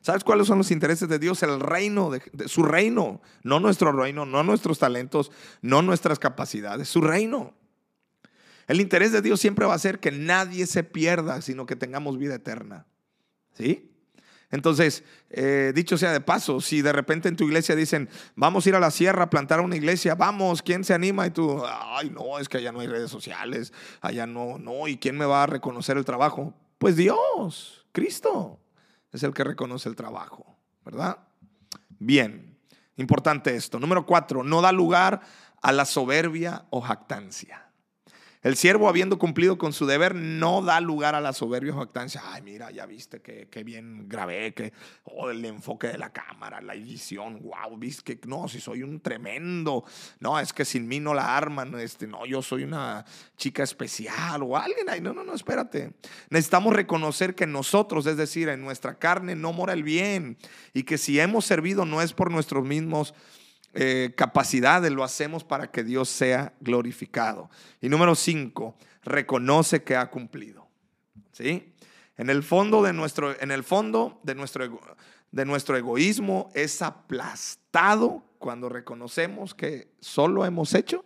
¿Sabes 0.00 0.22
cuáles 0.22 0.46
son 0.46 0.58
los 0.58 0.70
intereses 0.70 1.08
de 1.08 1.18
Dios? 1.18 1.42
El 1.42 1.60
reino, 1.60 2.10
de, 2.10 2.20
su 2.46 2.62
reino, 2.62 3.22
no 3.42 3.58
nuestro 3.58 3.90
reino, 3.90 4.26
no 4.26 4.42
nuestros 4.42 4.78
talentos, 4.78 5.32
no 5.62 5.80
nuestras 5.80 6.18
capacidades, 6.18 6.88
su 6.88 7.00
reino. 7.00 7.54
El 8.66 8.80
interés 8.80 9.12
de 9.12 9.22
Dios 9.22 9.40
siempre 9.40 9.66
va 9.66 9.74
a 9.74 9.78
ser 9.78 10.00
que 10.00 10.10
nadie 10.10 10.66
se 10.66 10.84
pierda, 10.84 11.42
sino 11.42 11.66
que 11.66 11.76
tengamos 11.76 12.18
vida 12.18 12.34
eterna. 12.34 12.86
¿Sí? 13.52 13.90
Entonces, 14.50 15.02
eh, 15.30 15.72
dicho 15.74 15.98
sea 15.98 16.12
de 16.12 16.20
paso, 16.20 16.60
si 16.60 16.80
de 16.80 16.92
repente 16.92 17.28
en 17.28 17.34
tu 17.34 17.44
iglesia 17.44 17.74
dicen, 17.74 18.08
vamos 18.36 18.64
a 18.64 18.68
ir 18.68 18.74
a 18.76 18.80
la 18.80 18.92
sierra 18.92 19.24
a 19.24 19.30
plantar 19.30 19.60
una 19.60 19.74
iglesia, 19.74 20.14
vamos, 20.14 20.62
¿quién 20.62 20.84
se 20.84 20.94
anima? 20.94 21.26
Y 21.26 21.30
tú, 21.30 21.60
ay, 21.66 22.10
no, 22.10 22.38
es 22.38 22.48
que 22.48 22.58
allá 22.58 22.70
no 22.70 22.78
hay 22.78 22.86
redes 22.86 23.10
sociales, 23.10 23.72
allá 24.00 24.26
no, 24.26 24.58
no, 24.58 24.86
¿y 24.86 24.96
quién 24.96 25.18
me 25.18 25.24
va 25.24 25.42
a 25.42 25.46
reconocer 25.46 25.96
el 25.96 26.04
trabajo? 26.04 26.54
Pues 26.78 26.94
Dios, 26.94 27.84
Cristo, 27.90 28.60
es 29.12 29.24
el 29.24 29.34
que 29.34 29.42
reconoce 29.42 29.88
el 29.88 29.96
trabajo, 29.96 30.56
¿verdad? 30.84 31.18
Bien, 31.98 32.56
importante 32.96 33.56
esto. 33.56 33.80
Número 33.80 34.06
cuatro, 34.06 34.44
no 34.44 34.60
da 34.60 34.70
lugar 34.70 35.20
a 35.62 35.72
la 35.72 35.84
soberbia 35.84 36.66
o 36.70 36.80
jactancia. 36.80 37.70
El 38.44 38.56
siervo, 38.56 38.90
habiendo 38.90 39.18
cumplido 39.18 39.56
con 39.56 39.72
su 39.72 39.86
deber, 39.86 40.14
no 40.14 40.60
da 40.60 40.78
lugar 40.82 41.14
a 41.14 41.22
la 41.22 41.32
soberbia 41.32 41.72
o 41.72 41.78
jactancia. 41.78 42.20
Ay, 42.26 42.42
mira, 42.42 42.70
ya 42.70 42.84
viste 42.84 43.22
que, 43.22 43.64
bien 43.64 44.06
grabé, 44.06 44.52
que 44.52 44.74
oh, 45.04 45.30
el 45.30 45.42
enfoque 45.46 45.86
de 45.86 45.96
la 45.96 46.12
cámara, 46.12 46.60
la 46.60 46.74
edición, 46.74 47.40
wow, 47.42 47.74
viste 47.78 48.20
que 48.20 48.28
no, 48.28 48.46
si 48.46 48.60
soy 48.60 48.82
un 48.82 49.00
tremendo. 49.00 49.86
No, 50.20 50.38
es 50.38 50.52
que 50.52 50.66
sin 50.66 50.86
mí 50.86 51.00
no 51.00 51.14
la 51.14 51.34
arman. 51.34 51.80
Este, 51.80 52.06
no, 52.06 52.26
yo 52.26 52.42
soy 52.42 52.64
una 52.64 53.06
chica 53.38 53.62
especial 53.62 54.42
o 54.42 54.58
alguien. 54.58 54.90
Ay, 54.90 55.00
no, 55.00 55.14
no, 55.14 55.24
no, 55.24 55.32
espérate. 55.32 55.94
Necesitamos 56.28 56.74
reconocer 56.74 57.34
que 57.34 57.46
nosotros, 57.46 58.04
es 58.04 58.18
decir, 58.18 58.50
en 58.50 58.60
nuestra 58.60 58.98
carne 58.98 59.36
no 59.36 59.54
mora 59.54 59.72
el 59.72 59.82
bien 59.82 60.36
y 60.74 60.82
que 60.82 60.98
si 60.98 61.18
hemos 61.18 61.46
servido 61.46 61.86
no 61.86 62.02
es 62.02 62.12
por 62.12 62.30
nuestros 62.30 62.62
mismos 62.62 63.14
eh, 63.74 64.14
capacidades 64.16 64.92
lo 64.92 65.02
hacemos 65.02 65.42
para 65.42 65.70
que 65.70 65.82
Dios 65.82 66.08
sea 66.08 66.54
glorificado. 66.60 67.50
Y 67.80 67.88
número 67.88 68.14
cinco, 68.14 68.76
reconoce 69.02 69.82
que 69.82 69.96
ha 69.96 70.10
cumplido. 70.10 70.68
¿Sí? 71.32 71.74
En 72.16 72.30
el 72.30 72.44
fondo 72.44 72.82
de 72.82 72.92
nuestro, 72.92 73.38
en 73.40 73.50
el 73.50 73.64
fondo 73.64 74.20
de 74.22 74.36
nuestro, 74.36 74.80
de 75.32 75.44
nuestro 75.44 75.76
egoísmo 75.76 76.48
es 76.54 76.80
aplastado 76.80 78.24
cuando 78.38 78.68
reconocemos 78.68 79.54
que 79.54 79.92
solo 80.00 80.46
hemos 80.46 80.74
hecho 80.74 81.04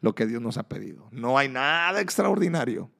lo 0.00 0.16
que 0.16 0.26
Dios 0.26 0.42
nos 0.42 0.58
ha 0.58 0.68
pedido. 0.68 1.06
No 1.12 1.38
hay 1.38 1.48
nada 1.48 2.00
extraordinario. 2.00 2.90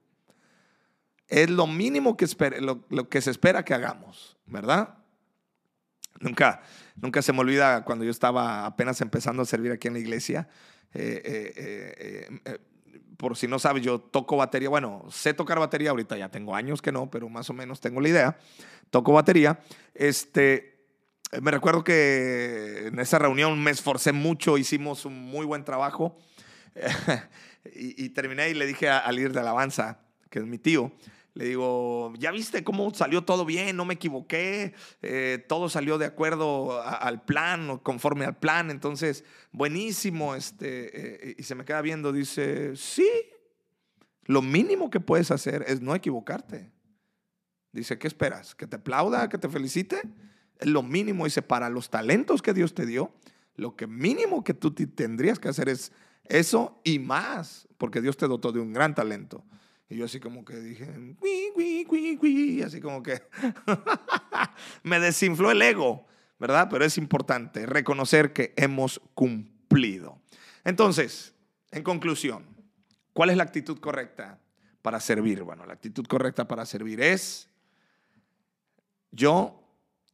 Es 1.26 1.50
lo 1.50 1.66
mínimo 1.66 2.16
que, 2.16 2.26
lo, 2.60 2.84
lo 2.88 3.08
que 3.08 3.20
se 3.20 3.32
espera 3.32 3.64
que 3.64 3.74
hagamos, 3.74 4.36
¿verdad? 4.46 4.99
Nunca, 6.20 6.62
nunca 6.96 7.22
se 7.22 7.32
me 7.32 7.40
olvida 7.40 7.84
cuando 7.84 8.04
yo 8.04 8.10
estaba 8.10 8.66
apenas 8.66 9.00
empezando 9.00 9.42
a 9.42 9.46
servir 9.46 9.72
aquí 9.72 9.88
en 9.88 9.94
la 9.94 10.00
iglesia. 10.00 10.48
Eh, 10.92 11.22
eh, 11.24 12.40
eh, 12.44 12.58
por 13.16 13.36
si 13.36 13.46
no 13.46 13.58
sabes, 13.58 13.82
yo 13.82 14.00
toco 14.00 14.36
batería. 14.36 14.68
Bueno, 14.68 15.04
sé 15.10 15.34
tocar 15.34 15.58
batería, 15.58 15.90
ahorita 15.90 16.16
ya 16.16 16.30
tengo 16.30 16.54
años 16.54 16.80
que 16.82 16.92
no, 16.92 17.10
pero 17.10 17.28
más 17.28 17.48
o 17.50 17.52
menos 17.52 17.80
tengo 17.80 18.00
la 18.00 18.08
idea. 18.08 18.38
Toco 18.90 19.12
batería. 19.12 19.60
Este, 19.94 20.86
me 21.40 21.50
recuerdo 21.50 21.84
que 21.84 22.88
en 22.88 22.98
esa 22.98 23.18
reunión 23.18 23.62
me 23.62 23.70
esforcé 23.70 24.12
mucho, 24.12 24.58
hicimos 24.58 25.04
un 25.04 25.18
muy 25.18 25.46
buen 25.46 25.64
trabajo. 25.64 26.16
y, 27.74 28.08
terminé 28.10 28.48
y 28.50 28.54
le 28.54 28.66
dije 28.66 28.88
al 28.88 29.16
líder 29.16 29.32
de 29.32 29.40
alabanza, 29.40 30.00
que 30.30 30.38
es 30.38 30.46
mi 30.46 30.58
tío, 30.58 30.92
le 31.34 31.44
digo, 31.44 32.12
¿ya 32.18 32.32
viste 32.32 32.64
cómo 32.64 32.92
salió 32.92 33.24
todo 33.24 33.44
bien? 33.44 33.76
No 33.76 33.84
me 33.84 33.94
equivoqué, 33.94 34.74
eh, 35.00 35.44
todo 35.48 35.68
salió 35.68 35.96
de 35.96 36.06
acuerdo 36.06 36.82
al 36.82 37.22
plan, 37.24 37.78
conforme 37.78 38.24
al 38.24 38.36
plan, 38.36 38.70
entonces, 38.70 39.24
buenísimo. 39.52 40.34
Este, 40.34 41.30
eh, 41.30 41.36
y 41.38 41.42
se 41.44 41.54
me 41.54 41.64
queda 41.64 41.82
viendo, 41.82 42.12
dice, 42.12 42.74
sí, 42.76 43.08
lo 44.24 44.42
mínimo 44.42 44.90
que 44.90 45.00
puedes 45.00 45.30
hacer 45.30 45.64
es 45.68 45.80
no 45.80 45.94
equivocarte. 45.94 46.72
Dice, 47.72 47.98
¿qué 47.98 48.08
esperas? 48.08 48.54
¿Que 48.56 48.66
te 48.66 48.76
aplauda, 48.76 49.28
que 49.28 49.38
te 49.38 49.48
felicite? 49.48 50.02
Es 50.58 50.66
lo 50.66 50.82
mínimo, 50.82 51.24
dice, 51.24 51.42
para 51.42 51.68
los 51.68 51.90
talentos 51.90 52.42
que 52.42 52.52
Dios 52.52 52.74
te 52.74 52.86
dio, 52.86 53.12
lo 53.54 53.76
que 53.76 53.86
mínimo 53.86 54.42
que 54.42 54.54
tú 54.54 54.72
tendrías 54.72 55.38
que 55.38 55.48
hacer 55.48 55.68
es 55.68 55.92
eso 56.24 56.80
y 56.82 56.98
más, 56.98 57.68
porque 57.78 58.00
Dios 58.00 58.16
te 58.16 58.26
dotó 58.26 58.50
de 58.50 58.60
un 58.60 58.72
gran 58.72 58.94
talento. 58.94 59.44
Y 59.90 59.96
yo 59.96 60.04
así 60.04 60.20
como 60.20 60.44
que 60.44 60.56
dije, 60.56 60.88
así 62.64 62.80
como 62.80 63.02
que 63.02 63.20
me 64.84 65.00
desinfló 65.00 65.50
el 65.50 65.60
ego, 65.60 66.06
¿verdad? 66.38 66.68
Pero 66.70 66.84
es 66.84 66.96
importante 66.96 67.66
reconocer 67.66 68.32
que 68.32 68.54
hemos 68.56 69.00
cumplido. 69.14 70.20
Entonces, 70.62 71.34
en 71.72 71.82
conclusión, 71.82 72.46
¿cuál 73.12 73.30
es 73.30 73.36
la 73.36 73.42
actitud 73.42 73.80
correcta 73.80 74.38
para 74.80 75.00
servir? 75.00 75.42
Bueno, 75.42 75.66
la 75.66 75.72
actitud 75.72 76.06
correcta 76.06 76.46
para 76.46 76.64
servir 76.66 77.00
es, 77.00 77.48
yo 79.10 79.60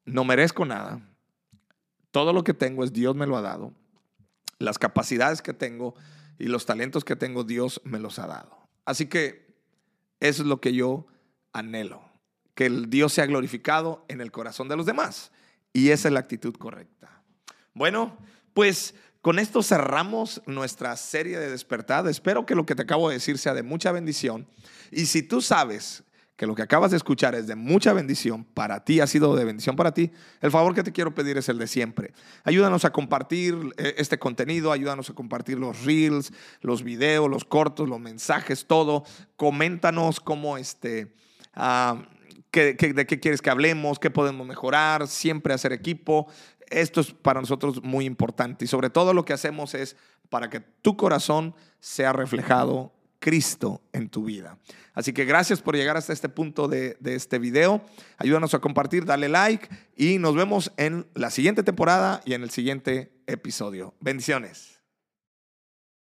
no 0.07 0.25
merezco 0.25 0.65
nada, 0.65 1.07
todo 2.13 2.33
lo 2.33 2.45
que 2.45 2.55
tengo 2.55 2.83
es 2.83 2.95
Dios 2.95 3.15
me 3.15 3.27
lo 3.27 3.37
ha 3.37 3.43
dado, 3.43 3.75
las 4.59 4.79
capacidades 4.79 5.43
que 5.43 5.53
tengo 5.53 5.95
y 6.39 6.47
los 6.47 6.65
talentos 6.65 7.05
que 7.05 7.15
tengo 7.15 7.45
Dios 7.45 7.83
me 7.85 7.99
los 7.99 8.19
ha 8.19 8.27
dado. 8.27 8.57
Así 8.87 9.05
que 9.05 9.46
eso 10.21 10.43
es 10.43 10.49
lo 10.49 10.61
que 10.61 10.73
yo 10.73 11.07
anhelo, 11.53 12.03
que 12.55 12.67
el 12.67 12.91
Dios 12.91 13.13
sea 13.13 13.27
glorificado 13.27 14.05
en 14.09 14.21
el 14.21 14.33
corazón 14.33 14.69
de 14.69 14.77
los 14.77 14.87
demás. 14.87 15.33
Y 15.73 15.91
esa 15.91 16.09
es 16.09 16.15
la 16.15 16.21
actitud 16.21 16.55
correcta. 16.55 17.23
Bueno, 17.75 18.17
pues 18.55 18.95
con 19.21 19.39
esto 19.39 19.63
cerramos 19.63 20.41
nuestra 20.47 20.97
serie 20.97 21.39
de 21.39 21.51
despertar. 21.51 22.07
Espero 22.07 22.47
que 22.47 22.55
lo 22.55 22.65
que 22.65 22.75
te 22.75 22.83
acabo 22.83 23.09
de 23.09 23.17
decir 23.17 23.39
sea 23.39 23.55
de 23.55 23.63
mucha 23.63 23.93
bendición. 23.93 24.47
Y 24.91 25.07
si 25.07 25.23
tú 25.23 25.43
sabes 25.43 26.05
que 26.37 26.47
lo 26.47 26.55
que 26.55 26.63
acabas 26.63 26.91
de 26.91 26.99
escuchar 26.99 27.35
es 27.35 27.47
de 27.47 27.57
mucha 27.57 27.93
bendición 27.93 28.45
para 28.45 28.85
ti, 28.85 29.01
ha 29.01 29.07
sido 29.07 29.35
de 29.37 29.45
bendición 29.45 29.75
para 29.75 29.93
ti, 29.93 30.13
el 30.41 30.51
favor 30.51 30.75
que 30.75 30.83
te 30.83 30.93
quiero 30.93 31.15
pedir 31.15 31.39
es 31.39 31.49
el 31.49 31.59
de 31.59 31.67
siempre. 31.67 32.13
Ayúdanos 32.45 32.85
a 32.85 32.93
compartir 32.93 33.57
eh, 33.79 33.95
este 33.97 34.19
contenido, 34.19 34.71
ayúdanos 34.71 35.09
a 35.09 35.15
compartir 35.15 35.59
los 35.59 35.85
reels, 35.85 36.33
los 36.61 36.83
videos, 36.83 37.31
los 37.31 37.45
cortos, 37.45 37.89
los 37.89 38.01
mensajes, 38.01 38.67
todo. 38.67 39.05
Coméntanos 39.37 40.21
cómo 40.21 40.59
este... 40.59 41.15
Ah, 41.55 42.03
de 42.53 43.07
qué 43.07 43.21
quieres 43.21 43.43
que 43.43 43.51
hablemos, 43.51 43.99
qué 43.99 44.11
podemos 44.11 44.47
mejorar, 44.47 45.09
siempre 45.09 45.53
hacer 45.53 45.75
equipo. 45.75 46.27
Esto 46.69 47.03
es 47.03 47.13
para 47.13 47.41
nosotros 47.41 47.83
muy 47.83 48.07
importante 48.07 48.65
y 48.65 48.69
sobre 48.69 48.89
todo 48.89 49.13
lo 49.13 49.27
que 49.27 49.35
hacemos 49.35 49.75
es 49.75 49.97
para 50.31 50.49
que 50.49 50.61
tu 50.61 50.97
corazón 50.97 51.55
sea 51.81 52.15
reflejado 52.15 52.96
Cristo 53.27 53.83
en 53.93 54.09
tu 54.09 54.23
vida. 54.23 54.57
Así 54.95 55.13
que 55.13 55.25
gracias 55.25 55.61
por 55.61 55.75
llegar 55.75 55.97
hasta 55.97 56.13
este 56.13 56.29
punto 56.29 56.69
de, 56.69 56.97
este 57.05 57.41
video. 57.41 57.83
Ayúdanos 58.19 58.55
a 58.55 58.61
compartir, 58.61 59.05
dale 59.05 59.29
like 59.29 59.69
y 59.97 60.21
nos 60.21 60.37
vemos 60.37 60.71
en 60.77 61.09
la 61.15 61.31
siguiente 61.31 61.65
temporada 61.65 62.23
y 62.25 62.35
en 62.35 62.45
el 62.45 62.51
siguiente 62.51 63.11
episodio. 63.27 63.95
Bendiciones. 63.99 64.76